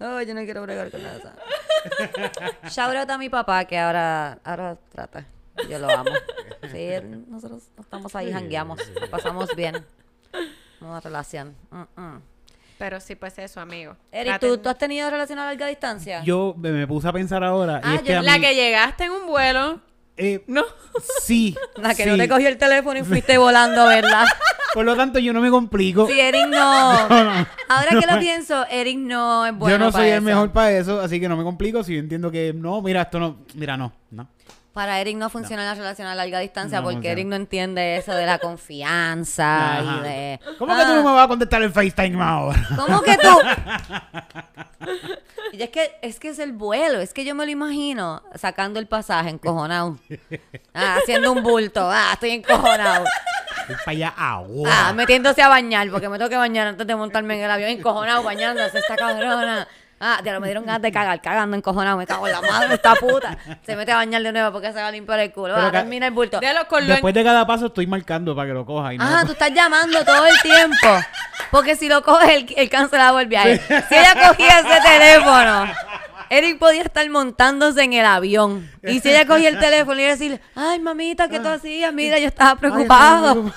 [0.00, 1.30] Ay, yo no quiero bregar con eso.
[2.70, 5.26] Shout out a mi papá, que ahora, ahora trata.
[5.68, 6.10] Yo lo amo.
[6.72, 9.84] Sí, él- nosotros estamos ahí, jangueamos, la pasamos bien.
[10.80, 11.54] Una relación.
[11.70, 12.22] Mm, mm.
[12.78, 13.94] Pero sí, pues eso, amigo.
[14.10, 16.22] Eric, ¿tú, ¿tú has tenido relación a larga distancia?
[16.24, 17.80] Yo me, me puse a pensar ahora.
[17.84, 19.80] y Ah, es yo- que a La mí- que llegaste en un vuelo.
[20.16, 20.64] eh, No.
[21.22, 21.54] sí.
[21.76, 22.08] La que sí.
[22.08, 24.24] no te cogió el teléfono y fuiste volando, ¿verdad?
[24.72, 26.06] Por lo tanto, yo no me complico.
[26.06, 26.58] Sí, Eric no.
[27.68, 30.24] Ahora que lo pienso, Eric no es bueno yo no para soy el eso.
[30.24, 31.82] mejor para eso, así que no me complico.
[31.82, 33.38] Si yo entiendo que no, mira, esto no.
[33.54, 33.92] Mira, no.
[34.10, 34.28] no.
[34.72, 37.12] Para Eric no funciona la relación a larga distancia No porque funciona.
[37.12, 39.98] Eric no entiende eso de la confianza Ajá.
[39.98, 40.40] y de...
[40.58, 42.68] ¿Cómo que tú Ah, no me vas a contestar el FaceTime ahora?
[42.76, 43.36] ¿Cómo que tú?
[45.52, 48.78] y es que, es que es el vuelo, es que yo me lo imagino sacando
[48.78, 49.98] el pasaje encojonado.
[50.72, 53.04] Ah, haciendo un bulto, ah, estoy encojonado.
[53.66, 54.88] Voy para allá ahora.
[54.88, 57.70] Ah, metiéndose a bañar, porque me tengo que bañar antes de montarme en el avión,
[57.70, 59.66] encojonado, bañándose, esta cabrona.
[60.02, 62.68] Ah, ya lo me dieron ganas de cagar, cagando, encojonado, me cago en la madre
[62.68, 63.36] de esta puta.
[63.66, 65.54] Se mete a bañar de nuevo porque se va a limpiar el culo.
[65.54, 66.40] Ah, ca- termina el bulto.
[66.40, 68.94] Déjalo con lo Después de cada paso estoy marcando para que lo coja.
[68.94, 70.88] Y no Ah, tú estás llamando todo el tiempo.
[71.50, 73.58] Porque si lo coges, el, el cancelado el viaje.
[73.88, 75.66] Si ella cogía ese teléfono,
[76.30, 78.70] Eric podía estar montándose en el avión.
[78.82, 81.92] Y si ella cogía el teléfono y iba a decir, ay, mamita, ¿qué tú hacías?
[81.92, 83.52] Mira, yo estaba preocupado.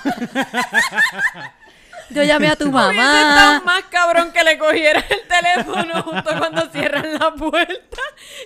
[2.13, 3.61] Yo llamé a tu mamá.
[3.65, 7.97] más cabrón que le cogiera el teléfono justo cuando cierran la puerta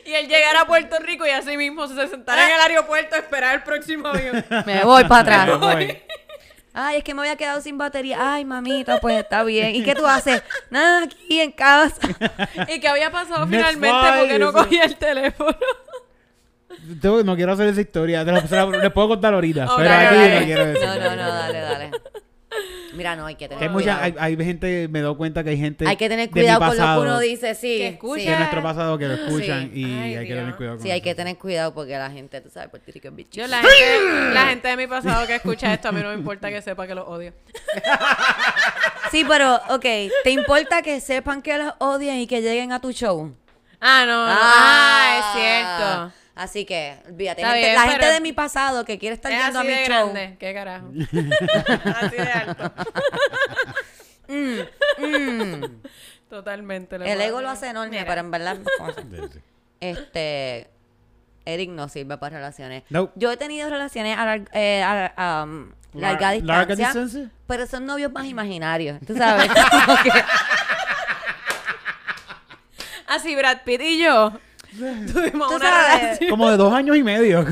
[0.06, 3.20] y él llegara a Puerto Rico y así mismo se sentara en el aeropuerto a
[3.20, 4.46] esperar el próximo avión.
[4.66, 5.60] Me voy para Me atrás.
[5.60, 6.02] voy.
[6.80, 8.18] Ay, es que me había quedado sin batería.
[8.34, 9.76] Ay, mamita, pues está bien.
[9.76, 10.44] ¿Y qué tú haces?
[10.70, 12.00] Nada, aquí en casa.
[12.68, 14.58] ¿Y qué había pasado Next finalmente porque no eso.
[14.60, 15.58] cogía el teléfono?
[17.24, 18.24] No quiero hacer esa historia.
[18.24, 19.66] Les puedo contar ahorita.
[19.66, 20.40] Ok, pero aquí dale.
[20.40, 20.86] no quiero decir.
[20.88, 21.92] No, no, no, dale, dale.
[22.98, 24.18] Mira, no, hay que tener Que hay, mucha, cuidado.
[24.20, 25.88] hay, hay gente, me doy cuenta que hay gente.
[25.88, 27.78] Hay que tener cuidado con lo que uno dice, sí.
[27.78, 28.32] Que escucha.
[28.32, 29.82] De nuestro pasado que lo escuchan Sí.
[29.82, 31.04] y Ay, hay que tener cuidado con Sí, hay eso.
[31.06, 33.42] que tener cuidado porque la gente, tú sabes, Puerto Rico es bicho.
[33.42, 36.16] Yo, la gente, la gente de mi pasado que escucha esto, a mí no me
[36.16, 37.34] importa que sepa que los odio.
[39.12, 39.86] Sí, pero, ok,
[40.24, 43.34] ¿te importa que sepan que los odian y que lleguen a tu show?
[43.80, 44.34] Ah, no, no.
[44.38, 46.27] Ah, es cierto.
[46.38, 47.42] Así que, olvídate.
[47.42, 49.72] Está gente- bien, la gente de mi pasado que quiere estar Es yendo a así
[49.72, 50.12] mi de show.
[50.14, 50.36] grande.
[50.40, 50.88] ¿Qué carajo?
[51.96, 52.74] así de alto.
[56.30, 56.98] Totalmente.
[57.00, 58.06] lo El puedo ego lo hace enorme, Mira.
[58.06, 59.40] pero en verdad, ¿cómo se- Sí, sí.
[59.80, 60.70] este,
[61.46, 62.84] Eric no sirve para relaciones.
[62.90, 63.12] No.
[63.16, 67.32] Yo he tenido relaciones a, eh, a- um, larga Lar- distancia, larga distancia.
[67.48, 69.50] pero son novios más imaginarios, tú sabes.
[73.08, 74.34] Así Brad Pitt y yo
[74.72, 76.02] tuvimos una sabes.
[76.02, 76.30] relación.
[76.30, 77.46] Como de dos años y medio.
[77.46, 77.52] Tú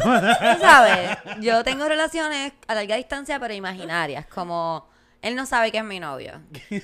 [0.62, 4.26] sabes, yo tengo relaciones a larga distancia, pero imaginarias.
[4.28, 4.88] Como
[5.22, 6.42] él no sabe que es mi novio,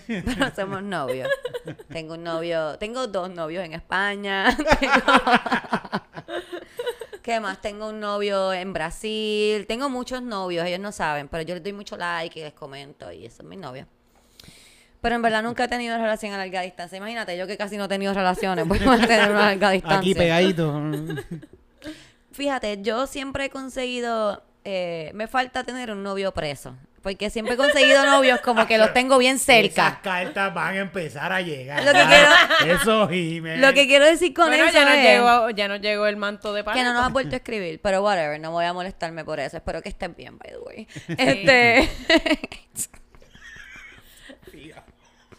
[0.07, 1.29] pero somos novios.
[1.89, 4.55] Tengo un novio, tengo dos novios en España.
[4.79, 5.21] tengo-
[7.21, 7.61] ¿Qué más?
[7.61, 9.65] Tengo un novio en Brasil.
[9.67, 13.11] Tengo muchos novios, ellos no saben, pero yo les doy mucho like y les comento
[13.11, 13.85] y esos son mis novios.
[15.01, 16.97] Pero en verdad nunca he tenido relación a larga distancia.
[16.97, 19.97] Imagínate, yo que casi no he tenido relaciones, voy a tener una larga distancia.
[19.99, 20.79] Aquí pegadito.
[22.31, 27.57] Fíjate, yo siempre he conseguido, eh, me falta tener un novio preso, porque siempre he
[27.57, 29.99] conseguido novios como que los tengo bien Esas cerca.
[30.01, 31.83] cartas van a empezar a llegar.
[31.83, 33.59] Lo que quiero- Eso, Jiménez.
[33.59, 36.53] Lo que quiero decir con Bueno, eso ya es llegó, ya nos llegó el manto
[36.53, 39.39] de que no nos has vuelto a escribir, pero whatever, no voy a molestarme por
[39.39, 39.57] eso.
[39.57, 40.87] Espero que estés bien, by the way.
[41.09, 41.89] Este,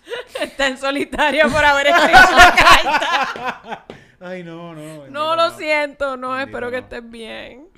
[0.40, 3.84] Está en solitario por haber escrito la carta.
[4.20, 5.06] Ay, no, no.
[5.08, 6.16] No, lo siento.
[6.16, 7.68] No, Bendito, espero que estés bien.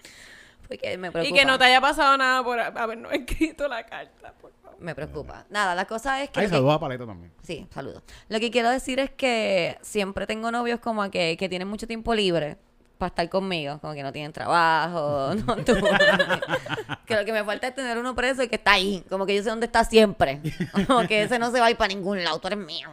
[0.69, 1.37] porque me Y preocupa.
[1.39, 4.79] que no te haya pasado nada por habernos escrito la carta, por favor.
[4.81, 5.45] Me preocupa.
[5.51, 6.41] Nada, la cosa es que...
[6.41, 7.33] Ay, que- saludos a Paleta también.
[7.43, 8.03] Sí, saludos.
[8.29, 12.15] Lo que quiero decir es que siempre tengo novios como que, que tienen mucho tiempo
[12.15, 12.59] libre
[12.99, 15.57] para estar conmigo, como que no tienen trabajo, no
[17.07, 19.35] que lo que me falta es tener uno preso y que está ahí, como que
[19.35, 20.41] yo sé dónde está siempre,
[20.87, 22.89] como que ese no se va a ir para ningún lado, tú eres mío.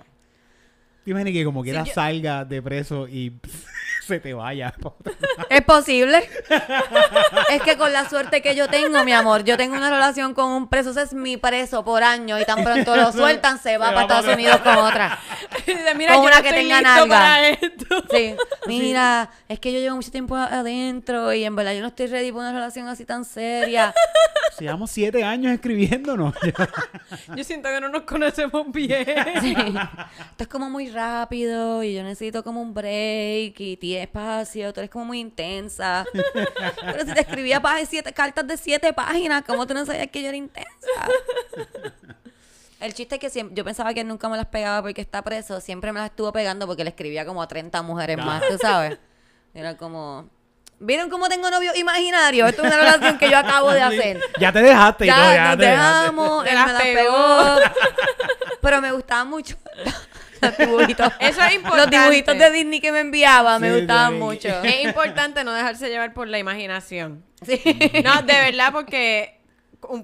[1.04, 3.34] ¿Te imaginas que como quiera yo- salga de preso y
[4.08, 4.74] se te vaya?
[5.50, 6.28] Es posible.
[7.50, 10.50] es que con la suerte que yo tengo, mi amor, yo tengo una relación con
[10.50, 13.90] un preso, ese es mi preso por año y tan pronto lo sueltan, se va
[13.90, 15.20] Se va para Estados Unidos con otra.
[15.66, 17.50] Dice, Mira, Con yo una no que estoy tenga nalga.
[17.50, 18.04] esto.
[18.12, 18.36] Sí,
[18.68, 22.32] mira, es que yo llevo mucho tiempo adentro y en verdad yo no estoy ready
[22.32, 23.94] para una relación así tan seria.
[24.60, 26.36] Llevamos siete años escribiéndonos.
[27.36, 29.06] Yo siento que no nos conocemos bien.
[29.42, 29.56] Sí.
[29.56, 34.90] Esto es como muy rápido y yo necesito como un break y espacio, tú eres
[34.90, 36.06] como muy intensa.
[36.14, 40.28] Pero si te escribía siete, cartas de siete páginas, ¿cómo tú no sabías que yo
[40.30, 40.70] era intensa?
[42.80, 45.22] El chiste es que siempre, yo pensaba que él nunca me las pegaba porque está
[45.22, 48.58] preso, siempre me las estuvo pegando porque le escribía como a 30 mujeres más, tú
[48.60, 48.98] sabes.
[49.54, 50.28] Era como,
[50.80, 52.48] ¿vieron cómo tengo novio imaginario?
[52.48, 54.20] Esto es una relación que yo acabo de hacer.
[54.40, 56.00] ya te dejaste y todo, Ya, ya nos te dejaste.
[56.00, 57.56] dejamos, Te él me las pegó.
[58.62, 59.56] Pero me gustaban mucho
[60.42, 61.12] los dibujitos.
[61.20, 61.98] Eso es Los importante.
[62.00, 64.50] dibujitos de Disney que me enviaba me Sí, gustaban mucho.
[64.64, 67.24] Es importante no dejarse llevar por la imaginación.
[67.46, 67.62] Sí.
[68.04, 69.40] No, de verdad, porque,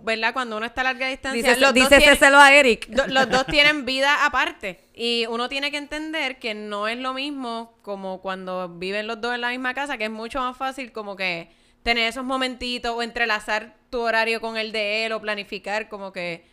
[0.04, 0.34] ¿verdad?
[0.34, 2.88] Cuando uno está a larga distancia, Dice, los, dos tienen, a Eric.
[2.88, 4.80] do- los dos tienen vida aparte.
[4.94, 9.36] Y uno tiene que entender que no es lo mismo como cuando viven los dos
[9.36, 11.50] en la misma casa, que es mucho más fácil como que
[11.84, 16.44] tener esos momentitos o entrelazar tu horario con el de él o planificar como que...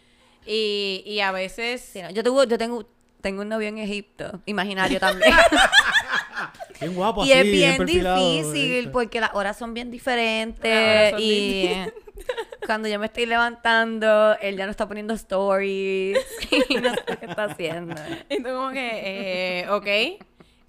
[0.47, 1.81] Y, y a veces...
[1.81, 2.87] Sí, no, yo, tuve- yo tengo,
[3.25, 5.33] tengo un novio en Egipto, imaginario también.
[6.79, 11.71] Bien guapo y así, es bien difícil porque las horas son bien diferentes son y
[12.67, 16.19] Cuando yo me estoy levantando, él ya no está poniendo stories
[16.69, 17.95] y no sé qué está haciendo.
[18.29, 20.23] Y tú como que, eh, ok,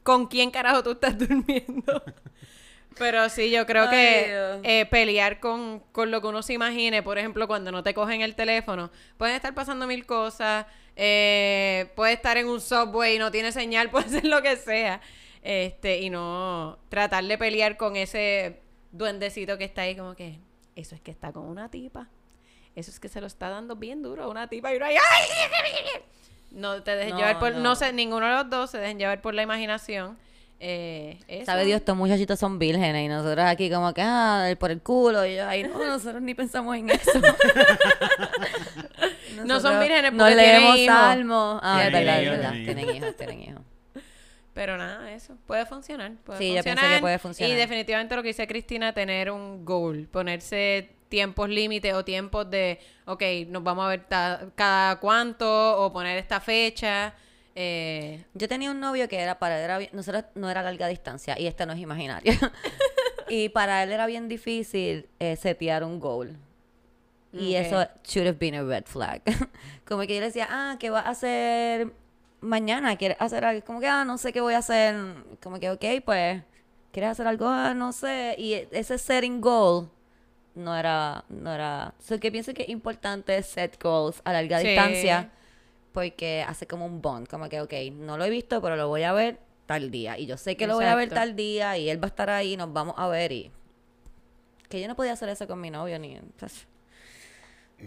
[0.04, 2.04] ¿con quién carajo tú estás durmiendo?
[2.98, 7.04] Pero sí, yo creo Ay, que eh, pelear con, con lo que uno se imagine,
[7.04, 10.66] por ejemplo, cuando no te cogen el teléfono, pueden estar pasando mil cosas,
[10.96, 15.02] eh, puede estar en un subway y no tiene señal, puede ser lo que sea,
[15.42, 20.40] este, y no tratar de pelear con ese duendecito que está ahí como que,
[20.76, 22.08] eso es que está con una tipa,
[22.76, 24.96] eso es que se lo está dando bien duro a una tipa y uno ahí,
[24.96, 26.02] ¡ay!
[26.52, 27.60] No te dejes No, llevar por, no.
[27.60, 27.76] no.
[27.76, 30.18] sé, ninguno de los dos se dejen llevar por la imaginación.
[30.60, 31.46] Eh, eso.
[31.46, 35.26] Sabe Dios, estos muchachitos son vírgenes y nosotros aquí como que, ah, por el culo.
[35.26, 37.12] Y yo, ay, no, nosotros ni pensamos en eso.
[39.46, 40.96] No son vírgenes No porque tienen leemos hijos.
[40.96, 41.60] salmos.
[41.62, 42.52] Ah, es verdad, es verdad.
[42.52, 43.62] tienen hijos, tienen hijos.
[44.54, 46.14] Pero nada, eso puede funcionar.
[46.24, 46.96] Puede Sí, yo pienso funcionar.
[46.98, 47.54] que puede funcionar.
[47.54, 52.80] Y definitivamente lo que dice Cristina, tener un goal, ponerse tiempos límites o tiempos de,
[53.06, 54.06] ok, nos vamos a ver
[54.56, 57.14] cada cuánto o poner esta fecha.
[57.56, 61.40] Eh, Yo tenía un novio que era para él, era nosotros no era larga distancia
[61.40, 62.34] y este no es imaginario.
[63.30, 66.38] y para él era bien difícil eh, setear un goal.
[67.38, 69.22] Y eso should have been a red flag.
[69.86, 71.92] como que yo le decía, ah, ¿qué vas a hacer
[72.40, 72.96] mañana?
[72.96, 73.66] ¿Quieres hacer algo?
[73.66, 74.96] Como que, ah, no sé qué voy a hacer.
[75.44, 76.44] Como que, ok, pues,
[76.94, 77.46] ¿quieres hacer algo?
[77.50, 78.36] Ah, no sé.
[78.38, 79.90] Y ese setting goal
[80.54, 81.94] no era, no era.
[82.00, 84.68] So que pienso que es importante set goals a larga Sí.
[84.68, 85.30] distancia
[85.96, 89.04] porque hace como un bond, como que, ok, no lo he visto, pero lo voy
[89.04, 90.20] a ver tal día.
[90.20, 92.30] Y yo sé que lo voy a ver tal día y él va a estar
[92.30, 93.50] ahí, nos vamos a ver y...
[94.70, 96.20] Que yo no podía hacer eso con mi novio ni...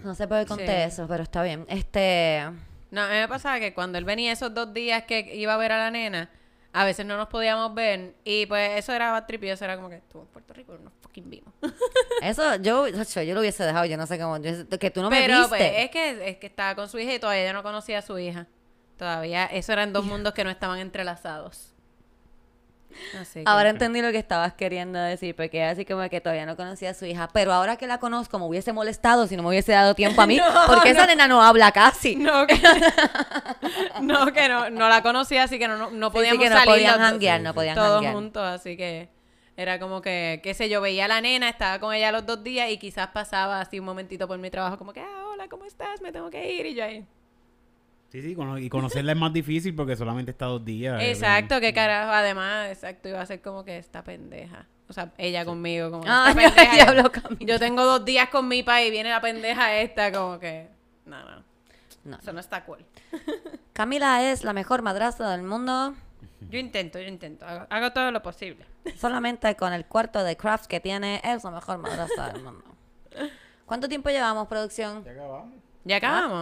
[0.02, 0.72] No sé por qué conté Sí.
[0.72, 1.66] eso, pero está bien.
[1.68, 2.42] Este...
[2.90, 5.58] no, a mí me pasaba que cuando él venía esos dos días que iba a
[5.58, 6.30] ver a la nena,
[6.72, 8.14] a veces no nos podíamos ver.
[8.24, 11.28] Y pues eso era trippy, eso era como que estuvo en Puerto Rico, no fucking
[11.30, 11.52] vimos.
[12.22, 14.36] Eso yo, yo, yo lo hubiese dejado, yo no sé cómo...
[14.38, 15.48] yo- que tú no me Pero viste.
[15.48, 18.02] pues, es que es que estaba con su hija y todavía yo no conocía a
[18.02, 18.46] su hija.
[18.96, 21.72] Todavía, eso eran dos mundos que no estaban entrelazados.
[23.20, 26.90] Así Ahora entendí lo que estabas queriendo decir, porque así como que todavía no conocía
[26.90, 27.28] a su hija.
[27.32, 30.26] Pero ahora que la conozco, me hubiese molestado si no me hubiese dado tiempo a
[30.26, 30.38] mí.
[30.66, 32.16] porque esa nena no habla casi.
[32.16, 32.60] No, que
[34.02, 36.56] no, que no, no la conocía, así que no, no, Sí, sí, podíamos que no
[36.56, 39.08] salir podían janguear, no podían todos juntos, así que
[39.56, 42.44] era como que, qué sé yo, veía a la nena, estaba con ella los dos
[42.44, 45.64] días y quizás pasaba así un momentito por mi trabajo como que, ah, hola, ¿cómo
[45.64, 46.00] estás?
[46.00, 47.04] Me tengo que ir y yo ahí.
[48.10, 51.00] Sí, sí, cono- y conocerla es más difícil porque solamente está dos días.
[51.02, 54.66] eh, Exacto, qué carajo, además, exacto, iba a ser como que esta pendeja.
[54.88, 56.42] O sea, ella conmigo, como Ah, esta
[56.94, 57.28] yo- pendeja.
[57.40, 60.68] yo tengo dos días con mi pa y viene la pendeja esta, como que,
[61.04, 61.42] no, no,
[62.04, 62.16] No.
[62.16, 62.84] eso no está cool.
[63.74, 65.94] Camila es la mejor madrastra del mundo.
[66.48, 68.64] Yo intento, yo intento, hago, hago todo lo posible.
[68.96, 72.64] Solamente con el cuarto de craft que tiene, es la mejor madrastra del mundo.
[73.66, 75.04] ¿Cuánto tiempo llevamos, producción?
[75.04, 75.52] ¿Ya acabamos?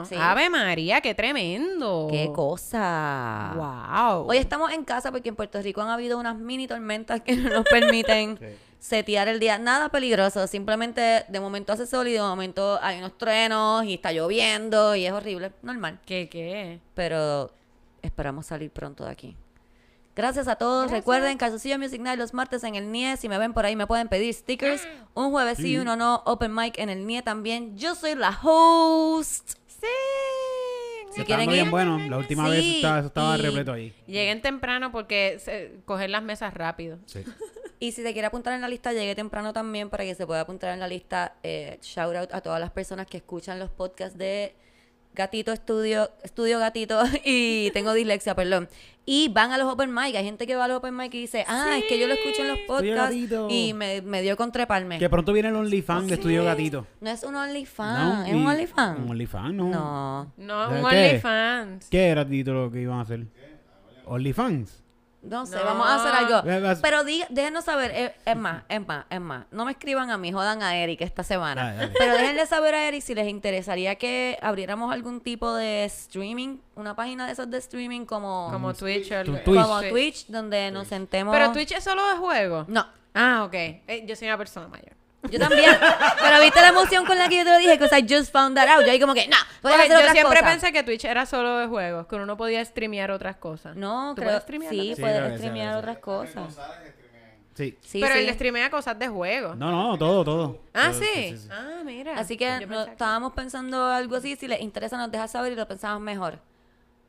[0.04, 0.16] Sí.
[0.18, 2.08] Ave María, qué tremendo.
[2.10, 3.52] ¡Qué cosa!
[3.54, 4.28] Wow.
[4.28, 7.50] Hoy estamos en casa porque en Puerto Rico han habido unas mini tormentas que no
[7.50, 8.38] nos permiten
[8.78, 9.58] setear el día.
[9.58, 14.12] Nada peligroso, simplemente de momento hace sol y de momento hay unos truenos y está
[14.12, 16.00] lloviendo y es horrible, normal.
[16.04, 16.80] ¿Qué, qué?
[16.94, 17.52] Pero
[18.02, 19.36] esperamos salir pronto de aquí.
[20.16, 20.90] Gracias a todos.
[20.90, 23.18] Recuerden, Calzoncillo Music Night los martes en el NIE.
[23.18, 24.82] Si me ven por ahí, me pueden pedir stickers.
[25.14, 26.22] Un jueves sí, uno no.
[26.24, 27.76] Open mic en el NIE también.
[27.76, 29.50] Yo soy la host.
[29.66, 29.86] Sí.
[31.12, 31.98] Si Está quieren bien ir, bueno.
[31.98, 33.94] La última Sí, vez estaba, eso estaba repleto ahí.
[34.06, 36.98] Lleguen temprano porque se, coger las mesas rápido.
[37.04, 37.22] Sí.
[37.78, 40.40] Y si se quiere apuntar en la lista, llegue temprano también para que se pueda
[40.40, 41.34] apuntar en la lista.
[41.42, 44.56] Eh, shout out a todas las personas que escuchan los podcasts de
[45.16, 48.68] Gatito Estudio, Estudio Gatito y tengo dislexia, perdón.
[49.08, 50.14] Y van a los open mic.
[50.16, 52.14] Hay gente que va a los open mic y dice, ah, es que yo lo
[52.14, 53.16] escucho en los podcasts
[53.48, 54.98] y me, me dio con treparme.
[54.98, 56.86] Que pronto viene el OnlyFans de Estudio Gatito.
[57.00, 58.24] No es un OnlyFans, ¿No?
[58.26, 58.98] es un OnlyFans.
[59.00, 59.68] Un OnlyFans, no.
[59.70, 60.96] No, No, ¿De un qué?
[61.08, 61.88] OnlyFans.
[61.88, 63.26] ¿Qué era, Tito, lo que iban a hacer?
[64.06, 64.82] OnlyFans.
[65.28, 65.64] No sé, No.
[65.64, 66.80] vamos a hacer algo.
[66.82, 69.46] Pero diga- déjenos saber, eh, es más, es más, es más.
[69.50, 71.64] No me escriban a mí, jodan a Eric esta semana.
[71.64, 71.92] Dale, dale.
[71.98, 76.94] Pero déjenle saber a Eric si les interesaría que abriéramos algún tipo de streaming, una
[76.96, 79.36] página de esas de streaming como, Como Twitch o algo.
[79.38, 79.62] Tu- Twitch.
[79.62, 81.34] como Twitch, donde nos sentemos.
[81.34, 82.64] Pero Twitch es solo de juego.
[82.68, 82.86] No,
[83.18, 83.54] Ah, ok.
[83.54, 84.92] Eh, yo soy una persona mayor.
[85.30, 85.70] Yo también.
[86.22, 88.56] Pero viste la emoción con la que yo te lo dije, because I just found
[88.56, 88.84] that out.
[88.84, 90.52] Yo ahí como que, no, puedes Porque hacer yo otras siempre cosas.
[90.54, 93.76] pensé que Twitch era solo de juegos, que uno no podía streamear otras cosas.
[93.76, 94.94] No, ¿Tú creo, puedes streamear sí?
[94.94, 95.78] Sí, puedes que sí, streamear sí.
[95.78, 96.58] otras cosas.
[97.54, 97.78] Sí.
[97.80, 98.20] Sí, Pero sí.
[98.20, 99.56] él streamea cosas de juegos.
[99.56, 100.58] No, no, todo, todo.
[100.74, 101.34] Ah, Todo, ¿sí?
[101.50, 102.18] Ah, mira.
[102.18, 104.36] Así que no- que- estábamos pensando algo así.
[104.36, 106.38] Si les interesa, nos deja saber y lo pensamos mejor.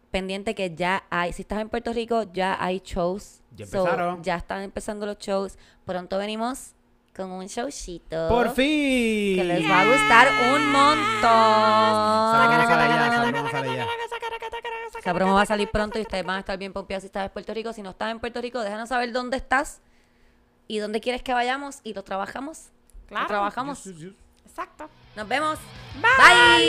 [0.09, 3.41] Pendiente que ya hay, si estás en Puerto Rico, ya hay shows.
[3.57, 4.24] Ya So, empezaron.
[4.24, 5.57] ya están empezando los shows.
[5.86, 6.72] Pronto venimos
[7.18, 8.30] con un showcito.
[8.30, 9.36] ¡Por fin!
[9.36, 11.07] Que les va a gustar un montón.
[14.99, 17.26] Esa promo va a salir pronto y ustedes van a estar bien pompeados si estás
[17.26, 17.74] en Puerto Rico.
[17.74, 19.82] Si no estás en Puerto Rico, déjanos saber dónde estás
[20.68, 22.70] y dónde quieres que vayamos y lo trabajamos.
[23.07, 23.24] Claro.
[23.24, 23.88] Lo trabajamos.
[24.45, 24.89] Exacto.
[25.15, 25.57] Nos vemos.
[25.95, 26.63] Bye.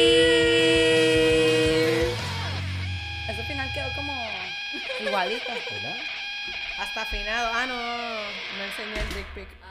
[3.29, 4.13] Ese final quedó como
[5.07, 5.53] igualito.
[6.79, 7.51] Hasta afinado.
[7.53, 7.77] Ah, no.
[7.77, 9.68] No enseñé el dick pic.